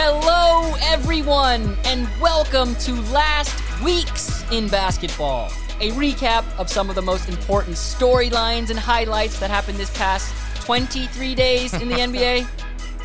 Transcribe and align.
Hello, 0.00 0.76
everyone, 0.80 1.76
and 1.84 2.06
welcome 2.20 2.76
to 2.76 2.92
Last 3.10 3.82
Weeks 3.82 4.48
in 4.52 4.68
Basketball, 4.68 5.46
a 5.80 5.90
recap 5.90 6.44
of 6.56 6.70
some 6.70 6.88
of 6.88 6.94
the 6.94 7.02
most 7.02 7.28
important 7.28 7.74
storylines 7.74 8.70
and 8.70 8.78
highlights 8.78 9.40
that 9.40 9.50
happened 9.50 9.76
this 9.76 9.90
past 9.98 10.32
23 10.62 11.34
days 11.34 11.74
in 11.74 11.88
the 11.88 11.94
NBA. 12.06 12.46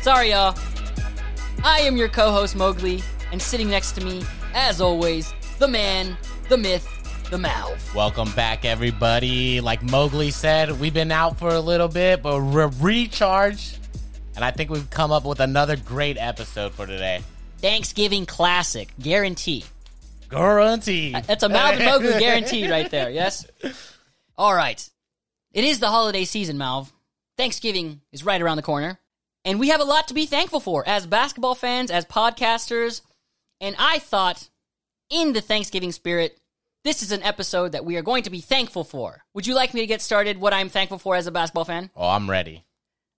Sorry, 0.02 0.30
y'all. 0.30 0.56
I 1.64 1.80
am 1.80 1.96
your 1.96 2.08
co 2.08 2.30
host, 2.30 2.54
Mowgli, 2.54 3.02
and 3.32 3.42
sitting 3.42 3.68
next 3.68 3.96
to 3.96 4.00
me, 4.04 4.22
as 4.54 4.80
always, 4.80 5.34
the 5.58 5.66
man, 5.66 6.16
the 6.48 6.56
myth, 6.56 6.88
the 7.28 7.38
mouth. 7.38 7.92
Welcome 7.92 8.30
back, 8.34 8.64
everybody. 8.64 9.60
Like 9.60 9.82
Mowgli 9.82 10.30
said, 10.30 10.78
we've 10.78 10.94
been 10.94 11.10
out 11.10 11.40
for 11.40 11.48
a 11.48 11.60
little 11.60 11.88
bit, 11.88 12.22
but 12.22 12.40
we're 12.40 12.68
recharged. 12.68 13.78
And 14.36 14.44
I 14.44 14.50
think 14.50 14.70
we've 14.70 14.88
come 14.90 15.12
up 15.12 15.24
with 15.24 15.40
another 15.40 15.76
great 15.76 16.16
episode 16.18 16.72
for 16.74 16.86
today. 16.86 17.22
Thanksgiving 17.58 18.26
classic, 18.26 18.92
guarantee. 19.00 19.64
Guarantee. 20.28 21.14
Uh, 21.14 21.20
that's 21.20 21.42
a 21.42 21.48
Malv 21.48 21.74
and 21.74 21.84
Mowgli 21.84 22.18
guarantee 22.18 22.68
right 22.68 22.90
there, 22.90 23.10
yes? 23.10 23.46
All 24.36 24.54
right. 24.54 24.88
It 25.52 25.64
is 25.64 25.78
the 25.78 25.88
holiday 25.88 26.24
season, 26.24 26.56
Malv. 26.58 26.90
Thanksgiving 27.36 28.00
is 28.12 28.24
right 28.24 28.42
around 28.42 28.56
the 28.56 28.62
corner. 28.62 28.98
And 29.44 29.60
we 29.60 29.68
have 29.68 29.80
a 29.80 29.84
lot 29.84 30.08
to 30.08 30.14
be 30.14 30.26
thankful 30.26 30.60
for 30.60 30.86
as 30.86 31.06
basketball 31.06 31.54
fans, 31.54 31.90
as 31.90 32.04
podcasters. 32.04 33.02
And 33.60 33.76
I 33.78 33.98
thought, 33.98 34.48
in 35.10 35.32
the 35.32 35.40
Thanksgiving 35.40 35.92
spirit, 35.92 36.38
this 36.82 37.02
is 37.02 37.12
an 37.12 37.22
episode 37.22 37.72
that 37.72 37.84
we 37.84 37.96
are 37.96 38.02
going 38.02 38.24
to 38.24 38.30
be 38.30 38.40
thankful 38.40 38.84
for. 38.84 39.22
Would 39.34 39.46
you 39.46 39.54
like 39.54 39.72
me 39.74 39.80
to 39.80 39.86
get 39.86 40.02
started 40.02 40.38
what 40.38 40.52
I'm 40.52 40.68
thankful 40.68 40.98
for 40.98 41.14
as 41.16 41.26
a 41.26 41.30
basketball 41.32 41.64
fan? 41.64 41.90
Oh, 41.94 42.08
I'm 42.08 42.28
ready. 42.28 42.64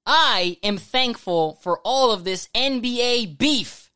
I 0.06 0.58
am 0.62 0.78
thankful 0.78 1.54
for 1.62 1.80
all 1.84 2.12
of 2.12 2.24
this 2.24 2.48
NBA 2.54 3.38
beef. 3.38 3.90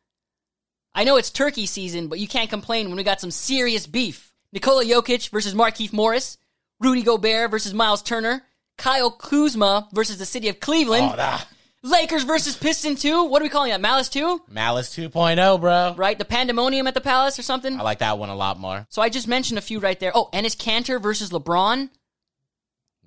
I 0.94 1.05
know 1.05 1.16
it's 1.16 1.30
turkey 1.30 1.66
season, 1.66 2.08
but 2.08 2.19
you 2.19 2.27
can't 2.27 2.50
complain 2.50 2.89
when 2.89 2.97
we 2.97 3.05
got 3.05 3.20
some 3.20 3.30
serious 3.30 3.86
beef. 3.86 4.33
Nikola 4.53 4.84
Jokic 4.84 5.31
versus 5.31 5.55
Markieff 5.55 5.92
Morris, 5.92 6.36
Rudy 6.81 7.03
Gobert 7.03 7.50
versus 7.53 7.72
Myles 7.72 8.03
Turner, 8.03 8.42
Kyle 8.77 9.11
Kuzma 9.12 9.88
versus 9.92 10.19
the 10.19 10.27
city 10.27 10.48
of 10.48 10.58
Cleveland, 10.58 11.11
Oh, 11.12 11.16
that. 11.16 11.47
Lakers 11.83 12.25
versus 12.25 12.56
Piston 12.56 12.97
2. 12.97 13.25
What 13.25 13.41
are 13.41 13.44
we 13.44 13.48
calling 13.48 13.70
that? 13.70 13.81
Malice 13.81 14.08
2? 14.11 14.42
Malice 14.48 14.94
2.0, 14.94 15.61
bro. 15.61 15.94
Right? 15.97 16.19
The 16.19 16.25
pandemonium 16.27 16.86
at 16.86 16.94
the 16.94 17.00
Palace 17.00 17.38
or 17.38 17.42
something? 17.42 17.78
I 17.78 17.83
like 17.83 18.00
that 18.00 18.19
one 18.19 18.28
a 18.28 18.34
lot 18.34 18.58
more. 18.58 18.86
So 18.91 19.00
I 19.00 19.08
just 19.08 19.28
mentioned 19.28 19.58
a 19.58 19.62
few 19.62 19.78
right 19.81 19.98
there. 19.98 20.12
Oh, 20.14 20.28
Enes 20.33 20.56
Kanter 20.56 21.00
versus 21.00 21.31
LeBron. 21.31 21.88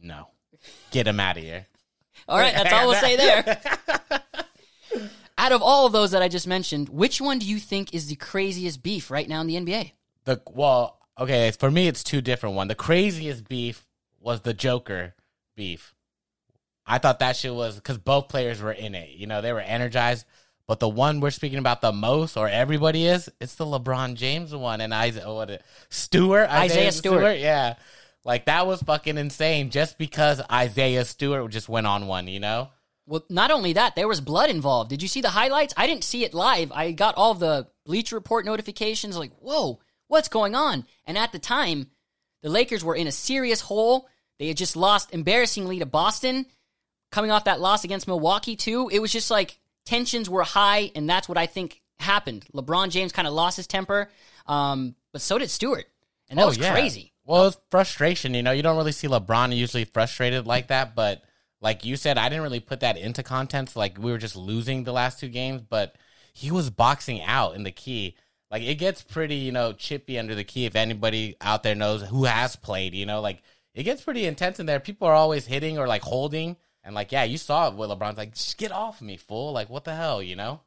No. 0.02 0.30
Get 0.92 1.08
him 1.08 1.20
out 1.20 1.38
of 1.38 1.44
here. 1.44 1.68
All 2.28 2.38
right, 2.38 2.54
that's 2.54 2.72
all 2.72 2.88
we'll 2.88 3.00
say 3.00 3.16
there. 3.16 3.62
Out 5.38 5.52
of 5.52 5.62
all 5.62 5.86
of 5.86 5.92
those 5.92 6.12
that 6.12 6.22
I 6.22 6.28
just 6.28 6.48
mentioned, 6.48 6.90
which 6.90 7.20
one 7.20 7.40
do 7.40 7.46
you 7.46 7.58
think 7.58 7.94
is 7.94 8.08
the 8.08 8.16
craziest 8.16 8.84
beef 8.84 9.10
right 9.12 9.28
now 9.28 9.42
in 9.42 9.48
the 9.48 9.56
NBA? 9.56 9.92
The 10.26 10.42
well, 10.52 11.00
okay, 11.20 11.52
for 11.52 11.70
me 11.70 11.88
it's 11.88 12.04
two 12.04 12.22
different 12.22 12.56
one. 12.56 12.68
The 12.68 12.76
craziest 12.76 13.50
beef 13.50 13.86
was 14.20 14.42
the 14.42 14.54
Joker 14.54 15.16
beef. 15.56 15.96
I 16.86 16.98
thought 16.98 17.20
that 17.20 17.36
shit 17.36 17.54
was 17.54 17.76
because 17.76 17.98
both 17.98 18.30
players 18.30 18.62
were 18.62 18.72
in 18.72 18.96
it. 18.96 19.12
You 19.12 19.28
know, 19.28 19.42
they 19.42 19.54
were 19.54 19.62
energized. 19.62 20.26
But 20.66 20.80
the 20.80 20.88
one 20.88 21.20
we're 21.20 21.32
speaking 21.32 21.60
about 21.60 21.82
the 21.82 21.92
most, 21.92 22.38
or 22.38 22.48
everybody 22.48 23.06
is, 23.06 23.30
it's 23.42 23.56
the 23.56 23.66
LeBron 23.66 24.16
James 24.16 24.56
one 24.56 24.80
and 24.80 24.94
Isaiah 24.94 25.32
what 25.32 25.62
Stewart, 25.90 26.50
Isaiah 26.50 26.92
Stewart. 26.92 27.38
yeah. 27.38 27.76
Like 28.26 28.46
that 28.46 28.66
was 28.68 28.82
fucking 28.82 29.18
insane. 29.18 29.70
Just 29.70 29.98
because 29.98 30.42
Isaiah 30.52 31.06
Stewart 31.06 31.52
just 31.52 31.68
went 31.70 31.88
on 31.88 32.08
one, 32.08 32.28
you 32.28 32.40
know. 32.40 32.70
Well, 33.06 33.24
not 33.30 33.52
only 33.52 33.74
that, 33.74 33.96
there 33.96 34.08
was 34.08 34.22
blood 34.22 34.50
involved. 34.50 34.90
Did 34.90 35.02
you 35.02 35.10
see 35.10 35.20
the 35.22 35.30
highlights? 35.30 35.74
I 35.76 35.88
didn't 35.88 36.06
see 36.06 36.24
it 36.24 36.34
live. 36.34 36.72
I 36.72 36.94
got 36.94 37.16
all 37.16 37.34
the 37.34 37.68
Bleacher 37.86 38.16
Report 38.16 38.46
notifications 38.46 39.18
like, 39.18 39.32
whoa, 39.40 39.80
what's 40.08 40.30
going 40.30 40.56
on? 40.56 40.86
And 41.06 41.18
at 41.18 41.34
the 41.34 41.40
time, 41.40 41.88
the 42.44 42.50
Lakers 42.50 42.84
were 42.84 42.96
in 42.96 43.08
a 43.08 43.12
serious 43.12 43.60
hole. 43.60 44.08
They 44.40 44.48
had 44.48 44.56
just 44.58 44.78
lost 44.78 45.14
embarrassingly 45.14 45.80
to 45.80 45.86
Boston, 45.86 46.46
coming 47.12 47.30
off 47.30 47.44
that 47.44 47.60
loss 47.60 47.84
against 47.84 48.08
Milwaukee, 48.08 48.56
too. 48.56 48.90
It 48.92 49.00
was 49.00 49.12
just 49.12 49.30
like 49.30 49.60
tensions 49.86 50.30
were 50.30 50.44
high, 50.44 50.90
and 50.96 51.10
that's 51.10 51.28
what 51.28 51.38
I 51.38 51.46
think 51.46 51.82
happened. 52.00 52.46
LeBron 52.54 52.90
James 52.90 53.12
kind 53.12 53.28
of 53.28 53.34
lost 53.34 53.58
his 53.58 53.68
temper, 53.68 54.10
um, 54.48 54.96
but 55.12 55.22
so 55.22 55.38
did 55.38 55.50
Stewart. 55.50 55.86
And 56.30 56.40
that 56.40 56.44
Oh, 56.44 56.48
was 56.48 56.58
yeah. 56.58 56.74
crazy. 56.74 57.13
Well, 57.26 57.48
it's 57.48 57.58
frustration. 57.72 58.34
You 58.34 58.44
know, 58.44 58.52
you 58.52 58.64
don't 58.64 58.78
really 58.78 58.92
see 58.92 59.08
LeBron 59.08 59.56
usually 59.56 59.86
frustrated 59.86 60.46
like 60.46 60.68
that, 60.68 60.96
but 60.96 61.24
like 61.62 61.86
you 61.86 61.96
said, 61.96 62.18
I 62.18 62.28
didn't 62.28 62.44
really 62.44 62.60
put 62.60 62.82
that 62.82 62.98
into 62.98 63.24
context. 63.24 63.76
Like 63.76 63.98
we 63.98 64.12
were 64.12 64.18
just 64.18 64.36
losing 64.36 64.84
the 64.84 64.92
last 64.92 65.20
two 65.20 65.30
games, 65.30 65.62
but 65.62 65.96
he 66.34 66.52
was 66.52 66.70
boxing 66.70 67.22
out 67.22 67.56
in 67.56 67.64
the 67.64 67.72
key. 67.72 68.18
Like 68.52 68.64
it 68.64 68.76
gets 68.76 69.02
pretty, 69.02 69.36
you 69.36 69.52
know, 69.52 69.72
chippy 69.72 70.20
under 70.20 70.36
the 70.36 70.44
key. 70.44 70.66
If 70.66 70.76
anybody 70.76 71.38
out 71.42 71.64
there 71.64 71.76
knows 71.76 72.04
who 72.04 72.26
has 72.26 72.56
played, 72.56 72.94
you 72.94 73.06
know, 73.06 73.22
like 73.22 73.42
it 73.74 73.84
gets 73.84 74.04
pretty 74.04 74.26
intense 74.26 74.60
in 74.60 74.66
there. 74.66 74.80
People 74.80 75.08
are 75.08 75.16
always 75.16 75.48
hitting 75.48 75.80
or 75.80 75.88
like 75.88 76.02
holding, 76.02 76.58
and 76.84 76.94
like 76.94 77.12
yeah, 77.12 77.24
you 77.24 77.38
saw 77.38 77.70
it 77.70 77.76
with 77.76 77.90
LeBron's 77.90 78.18
like, 78.18 78.36
just 78.36 78.58
get 78.58 78.72
off 78.72 79.02
me, 79.02 79.18
fool! 79.18 79.54
Like 79.54 79.70
what 79.70 79.86
the 79.86 79.96
hell, 79.96 80.22
you 80.22 80.36
know? 80.36 80.60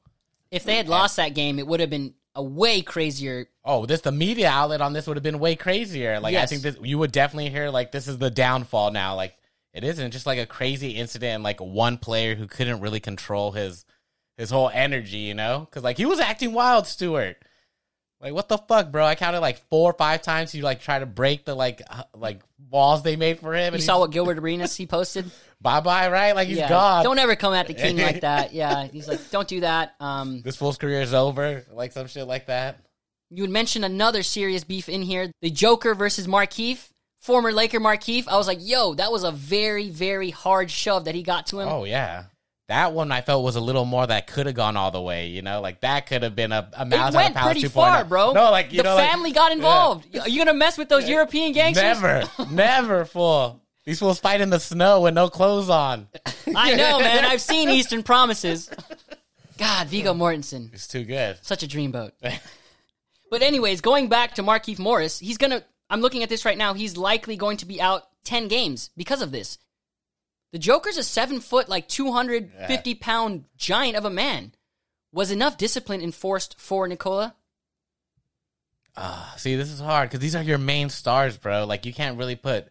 If 0.50 0.64
they 0.64 0.76
had 0.76 0.88
lost 0.88 1.16
that 1.16 1.34
game, 1.34 1.58
it 1.58 1.66
would 1.66 1.80
have 1.80 1.90
been 1.90 2.14
a 2.36 2.42
way 2.42 2.82
crazier 2.82 3.48
Oh, 3.64 3.84
this 3.84 4.02
the 4.02 4.12
media 4.12 4.48
outlet 4.48 4.80
on 4.80 4.92
this 4.92 5.08
would 5.08 5.16
have 5.16 5.24
been 5.24 5.40
way 5.40 5.56
crazier. 5.56 6.20
Like 6.20 6.36
I 6.36 6.46
think 6.46 6.62
this 6.62 6.76
you 6.80 6.98
would 6.98 7.10
definitely 7.10 7.50
hear 7.50 7.68
like 7.70 7.90
this 7.90 8.06
is 8.06 8.18
the 8.18 8.30
downfall 8.30 8.92
now. 8.92 9.16
Like 9.16 9.36
it 9.74 9.82
isn't 9.82 10.12
just 10.12 10.24
like 10.26 10.38
a 10.38 10.46
crazy 10.46 10.92
incident 10.92 11.34
and 11.34 11.44
like 11.44 11.60
one 11.60 11.98
player 11.98 12.36
who 12.36 12.46
couldn't 12.46 12.80
really 12.80 13.00
control 13.00 13.50
his 13.50 13.84
his 14.36 14.50
whole 14.50 14.70
energy, 14.72 15.18
you 15.18 15.34
know? 15.34 15.66
Because 15.68 15.82
like 15.82 15.96
he 15.96 16.06
was 16.06 16.20
acting 16.20 16.52
wild, 16.52 16.86
Stewart. 16.86 17.36
Like 18.20 18.32
what 18.32 18.48
the 18.48 18.58
fuck, 18.58 18.92
bro? 18.92 19.04
I 19.04 19.16
counted 19.16 19.40
like 19.40 19.58
four 19.68 19.90
or 19.90 19.94
five 19.94 20.22
times. 20.22 20.52
He 20.52 20.62
like 20.62 20.80
try 20.80 21.00
to 21.00 21.06
break 21.06 21.44
the 21.44 21.54
like 21.54 21.82
uh, 21.90 22.04
like 22.14 22.40
walls 22.70 23.02
they 23.02 23.16
made 23.16 23.40
for 23.40 23.52
him. 23.52 23.74
You 23.74 23.80
saw 23.80 23.98
what 23.98 24.12
Gilbert 24.12 24.38
Arenas 24.38 24.76
he 24.76 24.86
posted? 24.86 25.30
bye 25.60 25.80
bye, 25.80 26.08
right? 26.10 26.34
Like 26.34 26.48
he's 26.48 26.58
yeah. 26.58 26.68
gone. 26.68 27.04
Don't 27.04 27.18
ever 27.18 27.36
come 27.36 27.54
at 27.54 27.66
the 27.66 27.74
king 27.74 27.96
like 27.98 28.20
that. 28.22 28.52
Yeah. 28.52 28.86
He's 28.86 29.08
like, 29.08 29.30
don't 29.30 29.48
do 29.48 29.60
that. 29.60 29.94
Um, 30.00 30.42
this 30.42 30.56
fool's 30.56 30.78
career 30.78 31.00
is 31.00 31.14
over. 31.14 31.64
Like 31.72 31.92
some 31.92 32.06
shit 32.06 32.26
like 32.26 32.46
that. 32.46 32.78
you 33.30 33.42
would 33.42 33.50
mention 33.50 33.84
another 33.84 34.22
serious 34.22 34.64
beef 34.64 34.88
in 34.88 35.02
here 35.02 35.30
the 35.42 35.50
Joker 35.50 35.94
versus 35.94 36.26
Markieff, 36.26 36.90
former 37.20 37.52
Laker 37.52 37.80
Markieff. 37.80 38.28
I 38.28 38.36
was 38.36 38.46
like, 38.46 38.58
yo, 38.60 38.94
that 38.94 39.10
was 39.10 39.24
a 39.24 39.32
very, 39.32 39.88
very 39.90 40.30
hard 40.30 40.70
shove 40.70 41.04
that 41.06 41.14
he 41.14 41.22
got 41.22 41.46
to 41.48 41.60
him. 41.60 41.68
Oh 41.68 41.84
yeah. 41.84 42.24
That 42.68 42.92
one 42.92 43.12
I 43.12 43.20
felt 43.20 43.44
was 43.44 43.54
a 43.54 43.60
little 43.60 43.84
more 43.84 44.04
that 44.04 44.26
could 44.26 44.46
have 44.46 44.56
gone 44.56 44.76
all 44.76 44.90
the 44.90 45.00
way, 45.00 45.28
you 45.28 45.40
know, 45.40 45.60
like 45.60 45.82
that 45.82 46.06
could 46.08 46.24
have 46.24 46.34
been 46.34 46.50
a, 46.50 46.68
a 46.72 46.84
it 46.84 47.14
went 47.14 47.36
out 47.36 47.36
of 47.36 47.42
pretty 47.52 47.60
2.0. 47.62 47.70
far, 47.70 48.04
bro. 48.04 48.32
No, 48.32 48.50
like 48.50 48.72
you 48.72 48.78
the 48.78 48.82
know, 48.82 48.96
like- 48.96 49.08
family 49.08 49.30
got 49.30 49.52
involved. 49.52 50.16
Are 50.18 50.28
you 50.28 50.38
gonna 50.38 50.52
mess 50.52 50.76
with 50.76 50.88
those 50.88 51.08
European 51.08 51.52
gangsters? 51.52 51.84
Never, 52.02 52.24
never, 52.50 53.04
fool. 53.04 53.62
These 53.86 54.00
fools 54.00 54.18
fight 54.18 54.40
in 54.40 54.50
the 54.50 54.58
snow 54.58 55.02
with 55.02 55.14
no 55.14 55.30
clothes 55.30 55.70
on. 55.70 56.08
I 56.54 56.74
know, 56.74 56.98
man. 56.98 57.24
I've 57.24 57.40
seen 57.40 57.70
Eastern 57.70 58.02
Promises. 58.02 58.68
God, 59.58 59.86
Viggo 59.86 60.12
Mortensen. 60.12 60.74
It's 60.74 60.88
too 60.88 61.04
good. 61.04 61.38
Such 61.42 61.62
a 61.62 61.68
dreamboat. 61.68 62.10
but 63.30 63.42
anyways, 63.42 63.80
going 63.80 64.08
back 64.08 64.34
to 64.34 64.42
Markieff 64.42 64.80
Morris, 64.80 65.20
he's 65.20 65.38
gonna. 65.38 65.62
I'm 65.88 66.00
looking 66.00 66.24
at 66.24 66.28
this 66.28 66.44
right 66.44 66.58
now. 66.58 66.74
He's 66.74 66.96
likely 66.96 67.36
going 67.36 67.58
to 67.58 67.66
be 67.66 67.80
out 67.80 68.02
ten 68.24 68.48
games 68.48 68.90
because 68.96 69.22
of 69.22 69.30
this. 69.30 69.56
The 70.50 70.58
Joker's 70.58 70.96
a 70.96 71.04
seven 71.04 71.38
foot, 71.40 71.68
like 71.68 71.86
250 71.86 72.94
pound 72.96 73.44
giant 73.56 73.96
of 73.96 74.04
a 74.04 74.10
man. 74.10 74.52
Was 75.12 75.30
enough 75.30 75.56
discipline 75.56 76.00
enforced 76.00 76.58
for 76.58 76.88
Nikola? 76.88 77.34
Ah, 78.96 79.34
see, 79.36 79.56
this 79.56 79.70
is 79.70 79.80
hard 79.80 80.08
because 80.08 80.20
these 80.20 80.34
are 80.34 80.42
your 80.42 80.58
main 80.58 80.88
stars, 80.88 81.36
bro. 81.36 81.66
Like 81.66 81.86
you 81.86 81.92
can't 81.92 82.18
really 82.18 82.36
put 82.36 82.68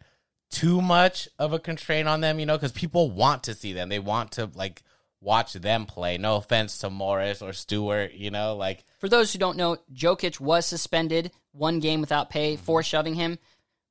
too 0.52 0.82
much 0.82 1.28
of 1.40 1.54
a 1.54 1.60
constraint 1.60 2.08
on 2.08 2.22
them, 2.22 2.40
you 2.40 2.46
know, 2.46 2.56
because 2.56 2.72
people 2.72 3.12
want 3.12 3.44
to 3.44 3.54
see 3.54 3.74
them. 3.74 3.90
They 3.90 4.00
want 4.00 4.34
to 4.34 4.50
like 4.56 4.84
watch 5.22 5.54
them 5.54 5.86
play. 5.86 6.18
No 6.18 6.38
offense 6.38 6.78
to 6.80 6.90
Morris 6.90 7.42
or 7.42 7.54
Stewart, 7.54 8.14
you 8.14 8.32
know, 8.32 8.56
like 8.56 8.86
For 9.00 9.10
those 9.10 9.34
who 9.34 9.40
don't 9.40 9.58
know, 9.58 9.78
Jokic 9.94 10.40
was 10.40 10.66
suspended 10.66 11.32
one 11.52 11.80
game 11.80 12.02
without 12.02 12.30
pay 12.30 12.54
mm-hmm. 12.54 12.64
for 12.64 12.84
shoving 12.84 13.16
him, 13.16 13.40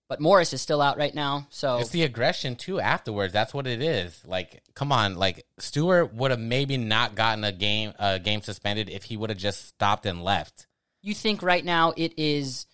but 0.08 0.20
Morris 0.20 0.52
is 0.52 0.62
still 0.62 0.80
out 0.80 0.96
right 0.96 1.14
now. 1.14 1.46
So 1.50 1.78
It's 1.78 1.90
the 1.90 2.04
aggression 2.04 2.56
too 2.56 2.80
afterwards. 2.80 3.32
That's 3.32 3.52
what 3.52 3.66
it 3.66 3.82
is. 3.82 4.22
Like, 4.24 4.62
come 4.74 4.92
on, 4.92 5.16
like 5.16 5.44
Stewart 5.58 6.14
would 6.14 6.30
have 6.30 6.40
maybe 6.40 6.76
not 6.76 7.14
gotten 7.14 7.44
a 7.44 7.52
game 7.52 7.92
a 7.98 8.18
game 8.18 8.42
suspended 8.42 8.88
if 8.88 9.04
he 9.04 9.16
would 9.16 9.30
have 9.30 9.38
just 9.38 9.68
stopped 9.68 10.06
and 10.06 10.22
left. 10.22 10.66
you 11.02 11.14
think 11.14 11.42
right 11.42 11.64
now 11.64 11.92
it 11.96 12.14
is 12.16 12.66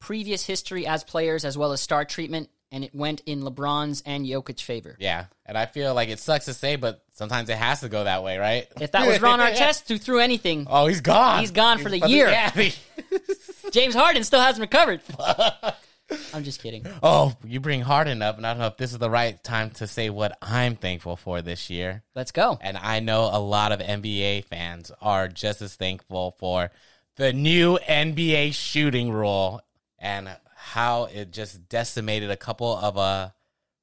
previous 0.00 0.44
history 0.44 0.86
as 0.86 1.02
players 1.02 1.46
as 1.46 1.56
well 1.56 1.72
as 1.72 1.80
star 1.80 2.04
treatment, 2.04 2.50
and 2.74 2.82
it 2.82 2.92
went 2.92 3.22
in 3.24 3.42
LeBron's 3.42 4.02
and 4.04 4.26
Jokic's 4.26 4.60
favor. 4.60 4.96
Yeah, 4.98 5.26
and 5.46 5.56
I 5.56 5.66
feel 5.66 5.94
like 5.94 6.08
it 6.08 6.18
sucks 6.18 6.46
to 6.46 6.54
say, 6.54 6.74
but 6.74 7.04
sometimes 7.12 7.48
it 7.48 7.56
has 7.56 7.80
to 7.80 7.88
go 7.88 8.02
that 8.02 8.24
way, 8.24 8.36
right? 8.36 8.66
If 8.80 8.90
that 8.92 9.06
was 9.06 9.22
Ron 9.22 9.38
Artest 9.40 9.88
who 9.88 9.96
threw 9.96 10.18
anything, 10.18 10.66
oh, 10.68 10.88
he's 10.88 11.00
gone. 11.00 11.38
He's 11.38 11.52
gone 11.52 11.78
for 11.78 11.88
the 11.88 12.00
year. 12.00 12.28
Yeah, 12.28 12.50
James 13.70 13.94
Harden 13.94 14.24
still 14.24 14.40
hasn't 14.40 14.60
recovered. 14.60 15.00
I'm 16.34 16.42
just 16.42 16.60
kidding. 16.60 16.84
Oh, 17.00 17.34
you 17.44 17.60
bring 17.60 17.80
Harden 17.80 18.22
up, 18.22 18.38
and 18.38 18.46
I 18.46 18.50
don't 18.50 18.58
know 18.58 18.66
if 18.66 18.76
this 18.76 18.92
is 18.92 18.98
the 18.98 19.08
right 19.08 19.42
time 19.44 19.70
to 19.70 19.86
say 19.86 20.10
what 20.10 20.36
I'm 20.42 20.74
thankful 20.74 21.16
for 21.16 21.42
this 21.42 21.70
year. 21.70 22.02
Let's 22.16 22.32
go. 22.32 22.58
And 22.60 22.76
I 22.76 22.98
know 22.98 23.30
a 23.32 23.38
lot 23.38 23.70
of 23.70 23.78
NBA 23.78 24.46
fans 24.46 24.90
are 25.00 25.28
just 25.28 25.62
as 25.62 25.76
thankful 25.76 26.34
for 26.40 26.72
the 27.16 27.32
new 27.32 27.78
NBA 27.78 28.52
shooting 28.52 29.12
rule 29.12 29.60
and 30.00 30.28
how 30.64 31.04
it 31.04 31.30
just 31.30 31.68
decimated 31.68 32.30
a 32.30 32.38
couple 32.38 32.74
of 32.74 32.96
uh, 32.96 33.28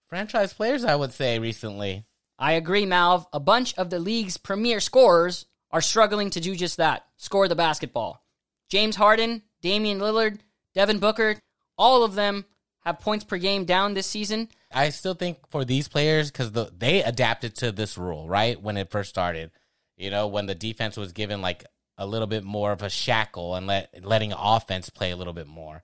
franchise 0.07 0.51
players, 0.51 0.83
I 0.83 0.95
would 0.95 1.13
say, 1.13 1.37
recently. 1.37 2.05
I 2.39 2.53
agree, 2.53 2.85
Malv. 2.87 3.27
A 3.31 3.39
bunch 3.39 3.75
of 3.75 3.91
the 3.91 3.99
league's 3.99 4.37
premier 4.37 4.79
scorers 4.79 5.45
are 5.69 5.79
struggling 5.79 6.31
to 6.31 6.39
do 6.39 6.55
just 6.55 6.77
that 6.77 7.05
score 7.17 7.47
the 7.47 7.55
basketball. 7.55 8.25
James 8.67 8.95
Harden, 8.95 9.43
Damian 9.61 9.99
Lillard, 9.99 10.39
Devin 10.73 10.97
Booker, 10.97 11.35
all 11.77 12.03
of 12.03 12.15
them 12.15 12.45
have 12.83 12.99
points 12.99 13.25
per 13.25 13.37
game 13.37 13.65
down 13.65 13.93
this 13.93 14.07
season. 14.07 14.49
I 14.73 14.89
still 14.89 15.13
think 15.13 15.37
for 15.51 15.63
these 15.63 15.87
players, 15.87 16.31
because 16.31 16.51
the, 16.51 16.71
they 16.75 17.03
adapted 17.03 17.55
to 17.57 17.71
this 17.71 17.95
rule, 17.95 18.27
right? 18.27 18.59
When 18.59 18.75
it 18.75 18.89
first 18.89 19.11
started. 19.11 19.51
You 19.97 20.09
know, 20.09 20.27
when 20.27 20.47
the 20.47 20.55
defense 20.55 20.97
was 20.97 21.11
given 21.11 21.43
like 21.43 21.63
a 21.95 22.07
little 22.07 22.27
bit 22.27 22.43
more 22.43 22.71
of 22.71 22.81
a 22.81 22.89
shackle 22.89 23.53
and 23.53 23.67
let 23.67 24.03
letting 24.03 24.33
offense 24.33 24.89
play 24.89 25.11
a 25.11 25.15
little 25.15 25.33
bit 25.33 25.45
more. 25.45 25.83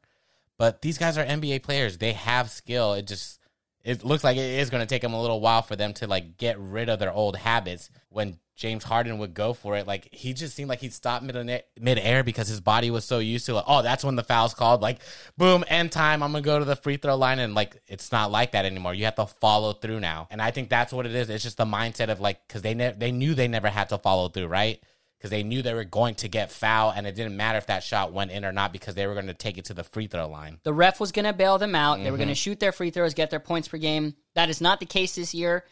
But 0.57 0.81
these 0.81 0.97
guys 0.97 1.17
are 1.17 1.25
NBA 1.25 1.63
players. 1.63 1.97
They 1.97 2.13
have 2.13 2.49
skill. 2.49 2.93
It 2.93 3.07
just 3.07 3.39
it 3.83 4.03
looks 4.03 4.23
like 4.23 4.37
it 4.37 4.59
is 4.59 4.69
going 4.69 4.81
to 4.81 4.87
take 4.87 5.01
them 5.01 5.13
a 5.13 5.21
little 5.21 5.39
while 5.39 5.61
for 5.61 5.75
them 5.77 5.93
to 5.93 6.07
like 6.07 6.37
get 6.37 6.59
rid 6.59 6.89
of 6.89 6.99
their 6.99 7.11
old 7.11 7.37
habits. 7.37 7.89
When 8.09 8.37
James 8.57 8.83
Harden 8.83 9.19
would 9.19 9.35
go 9.35 9.53
for 9.53 9.77
it, 9.77 9.85
like 9.85 10.09
he 10.11 10.33
just 10.33 10.55
seemed 10.55 10.67
like 10.67 10.79
he'd 10.79 10.91
stop 10.91 11.21
mid 11.21 11.63
mid 11.79 11.99
air 11.99 12.23
because 12.23 12.47
his 12.47 12.59
body 12.59 12.89
was 12.89 13.05
so 13.05 13.19
used 13.19 13.45
to 13.45 13.53
like, 13.53 13.65
oh, 13.67 13.83
that's 13.83 14.03
when 14.03 14.15
the 14.15 14.23
foul's 14.23 14.55
called. 14.55 14.81
Like, 14.81 14.99
boom, 15.37 15.63
end 15.67 15.91
time. 15.91 16.23
I'm 16.23 16.31
gonna 16.31 16.41
go 16.41 16.57
to 16.57 16.65
the 16.65 16.75
free 16.75 16.97
throw 16.97 17.15
line, 17.15 17.37
and 17.37 17.53
like 17.53 17.81
it's 17.87 18.11
not 18.11 18.31
like 18.31 18.53
that 18.53 18.65
anymore. 18.65 18.95
You 18.95 19.05
have 19.05 19.15
to 19.15 19.27
follow 19.27 19.73
through 19.73 19.99
now, 19.99 20.27
and 20.31 20.41
I 20.41 20.49
think 20.49 20.69
that's 20.69 20.91
what 20.91 21.05
it 21.05 21.13
is. 21.13 21.29
It's 21.29 21.43
just 21.43 21.57
the 21.57 21.65
mindset 21.65 22.09
of 22.09 22.19
like 22.19 22.45
because 22.47 22.63
they 22.63 22.73
ne- 22.73 22.95
they 22.97 23.11
knew 23.11 23.35
they 23.35 23.47
never 23.47 23.69
had 23.69 23.89
to 23.89 23.99
follow 23.99 24.27
through, 24.27 24.47
right? 24.47 24.81
Because 25.17 25.31
they 25.31 25.41
knew 25.41 25.63
they 25.63 25.73
were 25.73 25.83
going 25.83 26.13
to 26.15 26.27
get 26.27 26.51
foul, 26.51 26.91
and 26.91 27.07
it 27.07 27.15
didn't 27.15 27.35
matter 27.35 27.57
if 27.57 27.67
that 27.67 27.83
shot 27.83 28.13
went 28.13 28.29
in 28.29 28.45
or 28.45 28.51
not 28.51 28.71
because 28.71 28.93
they 28.93 29.07
were 29.07 29.15
going 29.15 29.27
to 29.27 29.33
take 29.33 29.57
it 29.57 29.65
to 29.65 29.73
the 29.73 29.83
free 29.83 30.05
throw 30.05 30.29
line. 30.29 30.59
The 30.61 30.73
ref 30.73 30.99
was 30.99 31.11
going 31.11 31.25
to 31.25 31.33
bail 31.33 31.57
them 31.57 31.73
out. 31.73 31.95
Mm-hmm. 31.95 32.03
They 32.03 32.11
were 32.11 32.17
going 32.17 32.29
to 32.29 32.35
shoot 32.35 32.59
their 32.59 32.71
free 32.71 32.91
throws, 32.91 33.15
get 33.15 33.31
their 33.31 33.39
points 33.39 33.67
per 33.67 33.77
game. 33.77 34.15
That 34.35 34.49
is 34.49 34.61
not 34.61 34.79
the 34.79 34.85
case 34.85 35.15
this 35.15 35.33
year. 35.33 35.65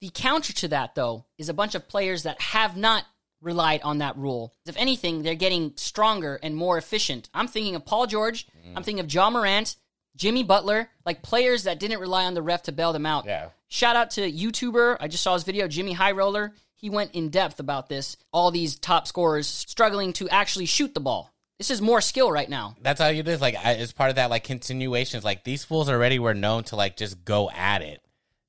The 0.00 0.10
counter 0.12 0.52
to 0.54 0.68
that, 0.68 0.94
though, 0.96 1.26
is 1.38 1.48
a 1.48 1.54
bunch 1.54 1.74
of 1.76 1.86
players 1.86 2.24
that 2.24 2.40
have 2.40 2.76
not 2.76 3.04
relied 3.40 3.82
on 3.82 3.98
that 3.98 4.16
rule. 4.16 4.54
If 4.66 4.76
anything, 4.76 5.22
they're 5.22 5.34
getting 5.34 5.72
stronger 5.76 6.38
and 6.42 6.56
more 6.56 6.76
efficient. 6.76 7.28
I'm 7.32 7.48
thinking 7.48 7.74
of 7.76 7.84
Paul 7.84 8.06
George. 8.06 8.46
Mm. 8.48 8.76
I'm 8.76 8.82
thinking 8.82 9.04
of 9.04 9.12
Ja 9.12 9.30
Morant, 9.30 9.76
Jimmy 10.16 10.42
Butler, 10.42 10.90
like 11.06 11.22
players 11.22 11.64
that 11.64 11.78
didn't 11.78 12.00
rely 12.00 12.24
on 12.24 12.34
the 12.34 12.42
ref 12.42 12.64
to 12.64 12.72
bail 12.72 12.92
them 12.92 13.06
out. 13.06 13.26
Yeah. 13.26 13.50
Shout 13.68 13.96
out 13.96 14.10
to 14.12 14.30
YouTuber. 14.30 14.96
I 15.00 15.08
just 15.08 15.22
saw 15.22 15.34
his 15.34 15.44
video, 15.44 15.68
Jimmy 15.68 15.92
High 15.92 16.12
Roller. 16.12 16.52
He 16.80 16.88
went 16.88 17.14
in 17.14 17.28
depth 17.28 17.60
about 17.60 17.90
this. 17.90 18.16
All 18.32 18.50
these 18.50 18.78
top 18.78 19.06
scorers 19.06 19.46
struggling 19.46 20.14
to 20.14 20.30
actually 20.30 20.64
shoot 20.64 20.94
the 20.94 21.00
ball. 21.00 21.30
This 21.58 21.70
is 21.70 21.82
more 21.82 22.00
skill 22.00 22.32
right 22.32 22.48
now. 22.48 22.74
That's 22.80 23.02
how 23.02 23.08
you 23.08 23.20
it 23.20 23.28
is. 23.28 23.42
Like 23.42 23.54
it's 23.62 23.92
part 23.92 24.08
of 24.08 24.16
that 24.16 24.30
like 24.30 24.44
continuations. 24.44 25.22
Like 25.22 25.44
these 25.44 25.62
fools 25.62 25.90
already 25.90 26.18
were 26.18 26.32
known 26.32 26.64
to 26.64 26.76
like 26.76 26.96
just 26.96 27.22
go 27.22 27.50
at 27.50 27.82
it. 27.82 28.00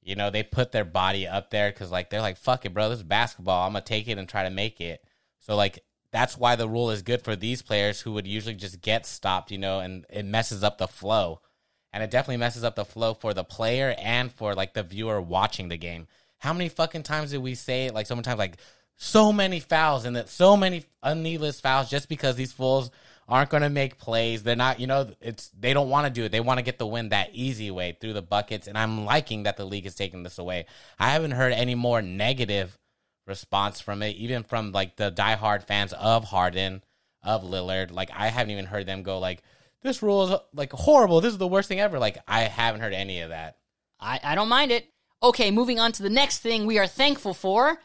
You 0.01 0.15
know, 0.15 0.29
they 0.29 0.43
put 0.43 0.71
their 0.71 0.85
body 0.85 1.27
up 1.27 1.49
there 1.49 1.71
because 1.71 1.91
like 1.91 2.09
they're 2.09 2.21
like, 2.21 2.37
fuck 2.37 2.65
it, 2.65 2.73
bro. 2.73 2.87
This 2.87 2.99
is 2.99 3.03
basketball. 3.03 3.67
I'm 3.67 3.73
gonna 3.73 3.83
take 3.83 4.07
it 4.07 4.17
and 4.17 4.29
try 4.29 4.43
to 4.43 4.49
make 4.49 4.79
it. 4.79 5.03
So 5.39 5.57
like 5.57 5.83
that's 6.13 6.37
why 6.37 6.55
the 6.55 6.69
rule 6.69 6.89
is 6.89 7.01
good 7.01 7.21
for 7.21 7.35
these 7.35 7.61
players 7.61 7.99
who 7.99 8.13
would 8.13 8.27
usually 8.27 8.55
just 8.55 8.79
get 8.79 9.05
stopped. 9.05 9.51
You 9.51 9.57
know, 9.57 9.81
and 9.81 10.05
it 10.09 10.23
messes 10.23 10.63
up 10.63 10.77
the 10.77 10.87
flow, 10.87 11.41
and 11.91 12.01
it 12.01 12.11
definitely 12.11 12.37
messes 12.37 12.63
up 12.63 12.77
the 12.77 12.85
flow 12.85 13.13
for 13.13 13.33
the 13.33 13.43
player 13.43 13.93
and 13.99 14.31
for 14.31 14.55
like 14.55 14.73
the 14.73 14.83
viewer 14.83 15.19
watching 15.19 15.67
the 15.67 15.77
game. 15.77 16.07
How 16.41 16.53
many 16.53 16.69
fucking 16.69 17.03
times 17.03 17.29
did 17.29 17.37
we 17.37 17.53
say 17.53 17.85
it? 17.85 17.93
Like 17.93 18.07
so 18.07 18.15
many 18.15 18.23
times, 18.23 18.39
like 18.39 18.57
so 18.95 19.31
many 19.31 19.59
fouls 19.59 20.05
and 20.05 20.15
that 20.15 20.27
so 20.27 20.57
many 20.57 20.83
unneedless 21.03 21.59
fouls 21.59 21.87
just 21.87 22.09
because 22.09 22.35
these 22.35 22.51
fools 22.51 22.89
aren't 23.27 23.51
going 23.51 23.61
to 23.61 23.69
make 23.69 23.99
plays. 23.99 24.41
They're 24.41 24.55
not, 24.55 24.79
you 24.79 24.87
know, 24.87 25.11
it's 25.21 25.49
they 25.49 25.71
don't 25.73 25.89
want 25.89 26.07
to 26.07 26.11
do 26.11 26.23
it. 26.23 26.31
They 26.31 26.39
want 26.39 26.57
to 26.57 26.63
get 26.63 26.79
the 26.79 26.87
win 26.87 27.09
that 27.09 27.29
easy 27.33 27.69
way 27.69 27.95
through 28.01 28.13
the 28.13 28.23
buckets. 28.23 28.67
And 28.67 28.75
I'm 28.75 29.05
liking 29.05 29.43
that 29.43 29.55
the 29.55 29.65
league 29.65 29.85
is 29.85 29.93
taking 29.93 30.23
this 30.23 30.39
away. 30.39 30.65
I 30.97 31.11
haven't 31.11 31.31
heard 31.31 31.53
any 31.53 31.75
more 31.75 32.01
negative 32.01 32.75
response 33.27 33.79
from 33.79 34.01
it, 34.01 34.15
even 34.15 34.41
from 34.41 34.71
like 34.71 34.95
the 34.95 35.11
diehard 35.11 35.67
fans 35.67 35.93
of 35.93 36.23
Harden, 36.23 36.83
of 37.21 37.43
Lillard. 37.43 37.91
Like 37.91 38.09
I 38.11 38.29
haven't 38.29 38.51
even 38.51 38.65
heard 38.65 38.87
them 38.87 39.03
go 39.03 39.19
like, 39.19 39.43
"This 39.83 40.01
rule 40.01 40.27
is 40.27 40.39
like 40.55 40.73
horrible. 40.73 41.21
This 41.21 41.33
is 41.33 41.37
the 41.37 41.47
worst 41.47 41.69
thing 41.69 41.79
ever." 41.79 41.99
Like 41.99 42.17
I 42.27 42.41
haven't 42.41 42.81
heard 42.81 42.93
any 42.93 43.21
of 43.21 43.29
that. 43.29 43.57
I, 43.99 44.19
I 44.23 44.33
don't 44.33 44.49
mind 44.49 44.71
it. 44.71 44.91
Okay, 45.23 45.51
moving 45.51 45.79
on 45.79 45.91
to 45.93 46.03
the 46.03 46.09
next 46.09 46.39
thing 46.39 46.65
we 46.65 46.79
are 46.79 46.87
thankful 46.87 47.33
for. 47.33 47.79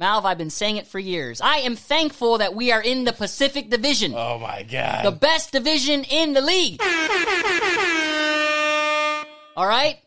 Malv, 0.00 0.24
I've 0.24 0.38
been 0.38 0.50
saying 0.50 0.76
it 0.76 0.86
for 0.86 0.98
years. 0.98 1.40
I 1.40 1.56
am 1.58 1.74
thankful 1.74 2.38
that 2.38 2.54
we 2.54 2.70
are 2.70 2.80
in 2.80 3.04
the 3.04 3.12
Pacific 3.12 3.68
Division, 3.68 4.12
Oh 4.14 4.38
my 4.38 4.62
god! 4.62 5.04
the 5.04 5.10
best 5.10 5.50
division 5.50 6.04
in 6.04 6.34
the 6.34 6.40
league. 6.40 6.80
All 9.56 9.66
right? 9.66 9.98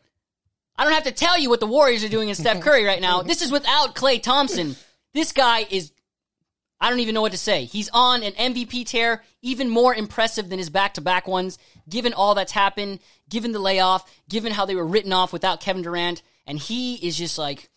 I 0.77 0.83
don't 0.85 0.93
have 0.93 1.03
to 1.03 1.11
tell 1.11 1.37
you 1.37 1.49
what 1.49 1.59
the 1.59 1.67
Warriors 1.67 2.03
are 2.05 2.09
doing 2.09 2.29
in 2.29 2.35
Steph 2.35 2.61
Curry 2.61 2.85
right 2.85 3.01
now. 3.01 3.21
This 3.21 3.41
is 3.41 3.51
without 3.51 3.93
Klay 3.95 4.21
Thompson. 4.23 4.75
This 5.13 5.33
guy 5.33 5.65
is, 5.69 5.91
I 6.79 6.89
don't 6.89 7.01
even 7.01 7.13
know 7.13 7.21
what 7.21 7.33
to 7.33 7.37
say. 7.37 7.65
He's 7.65 7.89
on 7.93 8.23
an 8.23 8.31
MVP 8.31 8.85
tear, 8.87 9.23
even 9.41 9.69
more 9.69 9.93
impressive 9.93 10.49
than 10.49 10.57
his 10.57 10.69
back 10.69 10.93
to 10.93 11.01
back 11.01 11.27
ones, 11.27 11.59
given 11.89 12.13
all 12.13 12.33
that's 12.33 12.53
happened, 12.53 12.99
given 13.29 13.51
the 13.51 13.59
layoff, 13.59 14.09
given 14.29 14.53
how 14.53 14.65
they 14.65 14.75
were 14.75 14.87
written 14.87 15.11
off 15.11 15.33
without 15.33 15.59
Kevin 15.59 15.81
Durant. 15.83 16.23
And 16.45 16.57
he 16.59 16.95
is 16.95 17.17
just 17.17 17.37
like, 17.37 17.69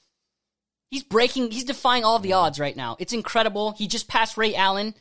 he's 0.90 1.02
breaking, 1.02 1.50
he's 1.50 1.64
defying 1.64 2.04
all 2.04 2.18
the 2.18 2.32
odds 2.32 2.58
right 2.58 2.76
now. 2.76 2.96
It's 2.98 3.12
incredible. 3.12 3.72
He 3.72 3.86
just 3.86 4.08
passed 4.08 4.36
Ray 4.36 4.54
Allen 4.54 4.94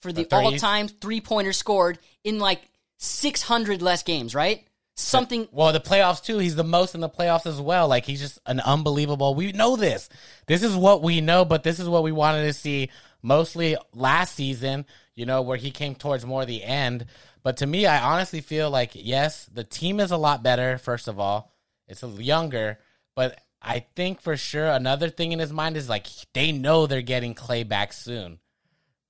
for 0.00 0.12
the 0.12 0.24
The 0.24 0.36
all 0.36 0.52
time 0.52 0.88
three 0.88 1.20
pointers 1.20 1.56
scored 1.56 1.98
in 2.24 2.38
like 2.38 2.60
600 2.98 3.80
less 3.82 4.02
games, 4.02 4.34
right? 4.34 4.66
Something 4.96 5.48
Well, 5.50 5.72
the 5.72 5.80
playoffs 5.80 6.22
too. 6.22 6.38
He's 6.38 6.54
the 6.54 6.62
most 6.62 6.94
in 6.94 7.00
the 7.00 7.08
playoffs 7.08 7.46
as 7.46 7.60
well. 7.60 7.88
Like 7.88 8.04
he's 8.04 8.20
just 8.20 8.38
an 8.46 8.60
unbelievable. 8.60 9.34
We 9.34 9.50
know 9.50 9.76
this. 9.76 10.08
This 10.46 10.62
is 10.62 10.76
what 10.76 11.02
we 11.02 11.20
know, 11.20 11.44
but 11.44 11.64
this 11.64 11.80
is 11.80 11.88
what 11.88 12.04
we 12.04 12.12
wanted 12.12 12.44
to 12.44 12.52
see 12.52 12.90
mostly 13.20 13.76
last 13.92 14.36
season. 14.36 14.86
You 15.16 15.26
know, 15.26 15.42
where 15.42 15.56
he 15.56 15.70
came 15.70 15.94
towards 15.94 16.24
more 16.24 16.44
the 16.44 16.62
end. 16.62 17.06
But 17.42 17.56
to 17.58 17.66
me, 17.66 17.86
I 17.86 18.02
honestly 18.02 18.40
feel 18.40 18.70
like 18.70 18.92
yes, 18.94 19.48
the 19.52 19.64
team 19.64 19.98
is 19.98 20.12
a 20.12 20.16
lot 20.16 20.42
better. 20.44 20.78
First 20.78 21.08
of 21.08 21.18
all, 21.18 21.52
it's 21.88 22.02
a 22.02 22.08
younger, 22.08 22.78
but 23.14 23.40
I 23.62 23.86
think 23.96 24.20
for 24.20 24.36
sure 24.36 24.66
another 24.66 25.08
thing 25.08 25.32
in 25.32 25.38
his 25.38 25.52
mind 25.52 25.76
is 25.76 25.88
like 25.88 26.06
they 26.34 26.52
know 26.52 26.86
they're 26.86 27.02
getting 27.02 27.34
Klay 27.34 27.66
back 27.66 27.92
soon. 27.92 28.38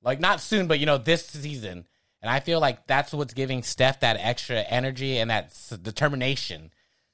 Like 0.03 0.21
not 0.21 0.41
soon, 0.41 0.69
but 0.69 0.79
you 0.79 0.87
know 0.87 0.99
this 0.99 1.27
season. 1.27 1.87
And 2.23 2.31
I 2.31 2.41
feel 2.41 2.61
like 2.61 2.87
that's 2.87 3.13
what's 3.13 3.35
giving 3.35 3.63
Steph 3.63 4.01
that 4.01 4.17
extra 4.19 4.61
energy 4.61 5.19
and 5.19 5.31
that 5.31 5.55
determination. 5.83 6.71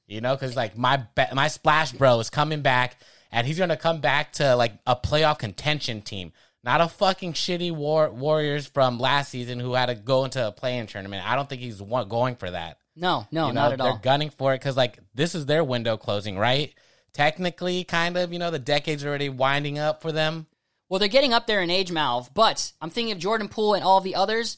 You 0.07 0.21
know, 0.21 0.35
because 0.35 0.55
like 0.55 0.77
my 0.77 1.05
ba- 1.15 1.29
my 1.33 1.47
splash 1.47 1.93
bro 1.93 2.19
is 2.19 2.29
coming 2.29 2.61
back, 2.61 2.97
and 3.31 3.47
he's 3.47 3.57
gonna 3.57 3.77
come 3.77 4.01
back 4.01 4.33
to 4.33 4.55
like 4.55 4.73
a 4.85 4.95
playoff 4.95 5.39
contention 5.39 6.01
team, 6.01 6.33
not 6.63 6.81
a 6.81 6.87
fucking 6.89 7.33
shitty 7.33 7.71
war 7.71 8.09
Warriors 8.09 8.67
from 8.67 8.99
last 8.99 9.31
season 9.31 9.59
who 9.59 9.73
had 9.73 9.87
to 9.87 9.95
go 9.95 10.25
into 10.25 10.45
a 10.45 10.51
play-in 10.51 10.87
tournament. 10.87 11.27
I 11.27 11.35
don't 11.35 11.49
think 11.49 11.61
he's 11.61 11.81
going 11.81 12.35
for 12.35 12.51
that. 12.51 12.77
No, 12.95 13.27
no, 13.31 13.47
You 13.47 13.53
know, 13.53 13.61
not 13.61 13.73
at 13.73 13.81
all. 13.81 13.91
they're 13.91 14.01
gunning 14.01 14.29
for 14.29 14.53
it 14.53 14.59
because 14.59 14.77
like 14.77 14.99
this 15.13 15.35
is 15.35 15.45
their 15.45 15.63
window 15.63 15.97
closing, 15.97 16.37
right? 16.37 16.73
Technically, 17.13 17.83
kind 17.83 18.17
of. 18.17 18.31
You 18.31 18.39
know, 18.39 18.51
the 18.51 18.59
decade's 18.59 19.05
already 19.05 19.29
winding 19.29 19.79
up 19.79 20.01
for 20.01 20.11
them. 20.11 20.47
Well, 20.89 20.99
they're 20.99 21.07
getting 21.07 21.33
up 21.33 21.47
there 21.47 21.61
in 21.61 21.69
age, 21.69 21.89
Malv, 21.91 22.33
but 22.33 22.73
I'm 22.81 22.89
thinking 22.89 23.13
of 23.13 23.19
Jordan 23.19 23.47
Poole 23.47 23.73
and 23.75 23.83
all 23.83 23.97
of 23.97 24.03
the 24.03 24.15
others. 24.15 24.57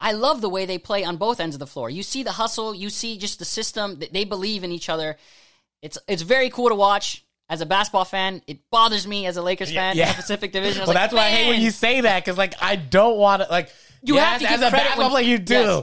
I 0.00 0.12
love 0.12 0.40
the 0.40 0.48
way 0.48 0.66
they 0.66 0.78
play 0.78 1.04
on 1.04 1.16
both 1.16 1.38
ends 1.40 1.54
of 1.54 1.60
the 1.60 1.66
floor. 1.66 1.88
You 1.88 2.02
see 2.02 2.22
the 2.24 2.32
hustle, 2.32 2.74
you 2.74 2.90
see 2.90 3.16
just 3.16 3.38
the 3.38 3.44
system 3.44 4.00
that 4.00 4.12
they 4.12 4.24
believe 4.24 4.64
in 4.64 4.72
each 4.72 4.88
other. 4.88 5.16
It's 5.80 5.96
it's 6.08 6.22
very 6.22 6.50
cool 6.50 6.68
to 6.68 6.74
watch. 6.74 7.24
As 7.48 7.60
a 7.60 7.66
basketball 7.66 8.06
fan, 8.06 8.40
it 8.46 8.58
bothers 8.70 9.06
me 9.06 9.26
as 9.26 9.36
a 9.36 9.42
Lakers 9.42 9.70
fan 9.70 9.96
yeah. 9.96 10.04
in 10.04 10.08
the 10.08 10.14
Pacific 10.14 10.50
Division. 10.50 10.80
Well, 10.80 10.88
like, 10.88 10.94
that's 10.96 11.12
why 11.12 11.26
I 11.26 11.30
hate 11.30 11.48
when 11.48 11.60
you 11.60 11.70
say 11.70 12.00
that 12.00 12.24
because, 12.24 12.38
like, 12.38 12.54
I 12.60 12.74
don't 12.74 13.18
want 13.18 13.42
to, 13.42 13.48
like, 13.50 13.70
You 14.02 14.14
yes, 14.14 14.40
have 14.40 14.40
to 14.40 14.50
as 14.50 14.62
a 14.62 14.74
basketball 14.74 15.10
player, 15.10 15.24
you 15.24 15.38
do. 15.38 15.54
Yes. 15.54 15.82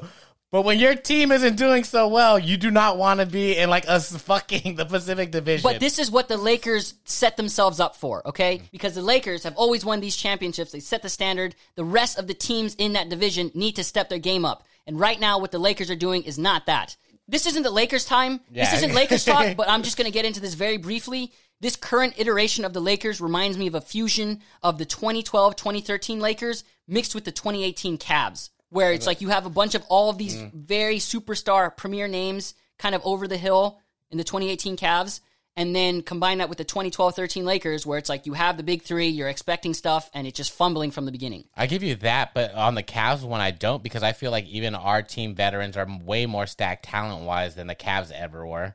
But 0.52 0.64
when 0.64 0.80
your 0.80 0.96
team 0.96 1.32
isn't 1.32 1.56
doing 1.56 1.86
so 1.86 2.10
well, 2.10 2.38
you 2.38 2.58
do 2.58 2.72
not 2.72 2.98
want 2.98 3.22
to 3.22 3.26
be 3.26 3.58
in 3.58 3.70
like 3.70 3.88
us 3.88 4.16
fucking 4.16 4.76
the 4.76 4.86
Pacific 4.86 5.32
Division. 5.32 5.64
But 5.64 5.80
this 5.80 5.98
is 5.98 6.12
what 6.12 6.28
the 6.28 6.36
Lakers 6.36 6.96
set 7.06 7.38
themselves 7.38 7.80
up 7.80 7.96
for, 7.96 8.28
okay? 8.28 8.58
Mm-hmm. 8.58 8.66
Because 8.72 8.94
the 8.94 9.02
Lakers 9.02 9.44
have 9.44 9.56
always 9.56 9.86
won 9.86 10.02
these 10.02 10.18
championships. 10.18 10.74
They 10.74 10.82
set 10.82 11.04
the 11.04 11.10
standard. 11.10 11.56
The 11.76 11.86
rest 11.86 12.20
of 12.20 12.28
the 12.28 12.34
teams 12.34 12.76
in 12.76 12.94
that 12.94 13.08
division 13.08 13.52
need 13.54 13.78
to 13.78 13.84
step 13.86 14.10
their 14.10 14.20
game 14.20 14.44
up. 14.44 14.66
And 14.86 15.00
right 15.00 15.20
now, 15.20 15.40
what 15.40 15.52
the 15.52 15.60
Lakers 15.60 15.90
are 15.90 15.96
doing 15.96 16.24
is 16.24 16.38
not 16.38 16.66
that. 16.66 16.98
This 17.30 17.46
isn't 17.46 17.64
the 17.64 17.72
Lakers' 17.72 18.04
time. 18.04 18.42
This 18.52 18.74
isn't 18.74 18.94
Lakers 18.94 19.24
talk, 19.24 19.56
but 19.58 19.70
I'm 19.70 19.84
just 19.84 19.96
going 19.96 20.06
to 20.06 20.12
get 20.12 20.26
into 20.26 20.42
this 20.42 20.56
very 20.56 20.76
briefly. 20.76 21.32
This 21.62 21.78
current 21.78 22.16
iteration 22.18 22.66
of 22.66 22.74
the 22.74 22.82
Lakers 22.82 23.22
reminds 23.22 23.58
me 23.58 23.68
of 23.68 23.76
a 23.76 23.82
fusion 23.82 24.42
of 24.62 24.80
the 24.80 24.86
2012 24.86 25.56
2013 25.56 26.20
Lakers 26.20 26.66
mixed 26.90 27.16
with 27.16 27.24
the 27.24 27.32
2018 27.32 27.98
Cavs. 28.00 28.50
Where 28.72 28.92
it's 28.94 29.06
like 29.06 29.22
you 29.22 29.30
have 29.30 29.46
a 29.46 29.50
bunch 29.50 29.76
of 29.76 29.84
all 29.90 30.10
of 30.10 30.18
these 30.18 30.36
very 30.54 30.96
superstar 30.98 31.76
premier 31.76 32.08
names 32.08 32.56
kind 32.80 32.96
of 32.96 33.02
over 33.06 33.28
the 33.28 33.38
hill 33.38 33.80
in 34.10 34.18
the 34.18 34.24
2018 34.24 34.78
Cavs, 34.78 35.20
and 35.58 35.76
then 35.76 36.02
combine 36.02 36.38
that 36.38 36.48
with 36.50 36.58
the 36.58 36.64
2012-13 36.66 37.44
Lakers, 37.44 37.86
where 37.86 37.98
it's 37.98 38.08
like 38.10 38.26
you 38.26 38.32
have 38.34 38.56
the 38.56 38.64
big 38.64 38.82
three, 38.84 39.08
you're 39.10 39.28
expecting 39.28 39.74
stuff, 39.74 40.10
and 40.14 40.26
it's 40.26 40.38
just 40.38 40.54
fumbling 40.54 40.92
from 40.92 41.04
the 41.06 41.12
beginning. 41.12 41.44
I 41.56 41.68
give 41.68 41.84
you 41.84 41.96
that, 41.98 42.34
but 42.34 42.54
on 42.54 42.76
the 42.76 42.82
Cavs 42.84 43.24
one, 43.24 43.42
I 43.42 43.52
don't 43.52 43.84
because 43.84 44.04
I 44.04 44.14
feel 44.14 44.32
like 44.32 44.48
even 44.48 44.74
our 44.74 45.02
team 45.02 45.36
veterans 45.36 45.76
are 45.76 45.86
way 46.04 46.26
more 46.26 46.48
stacked 46.48 46.86
talent 46.86 47.26
wise 47.26 47.56
than 47.56 47.68
the 47.68 47.76
Cavs 47.76 48.12
ever 48.12 48.48
were. 48.48 48.74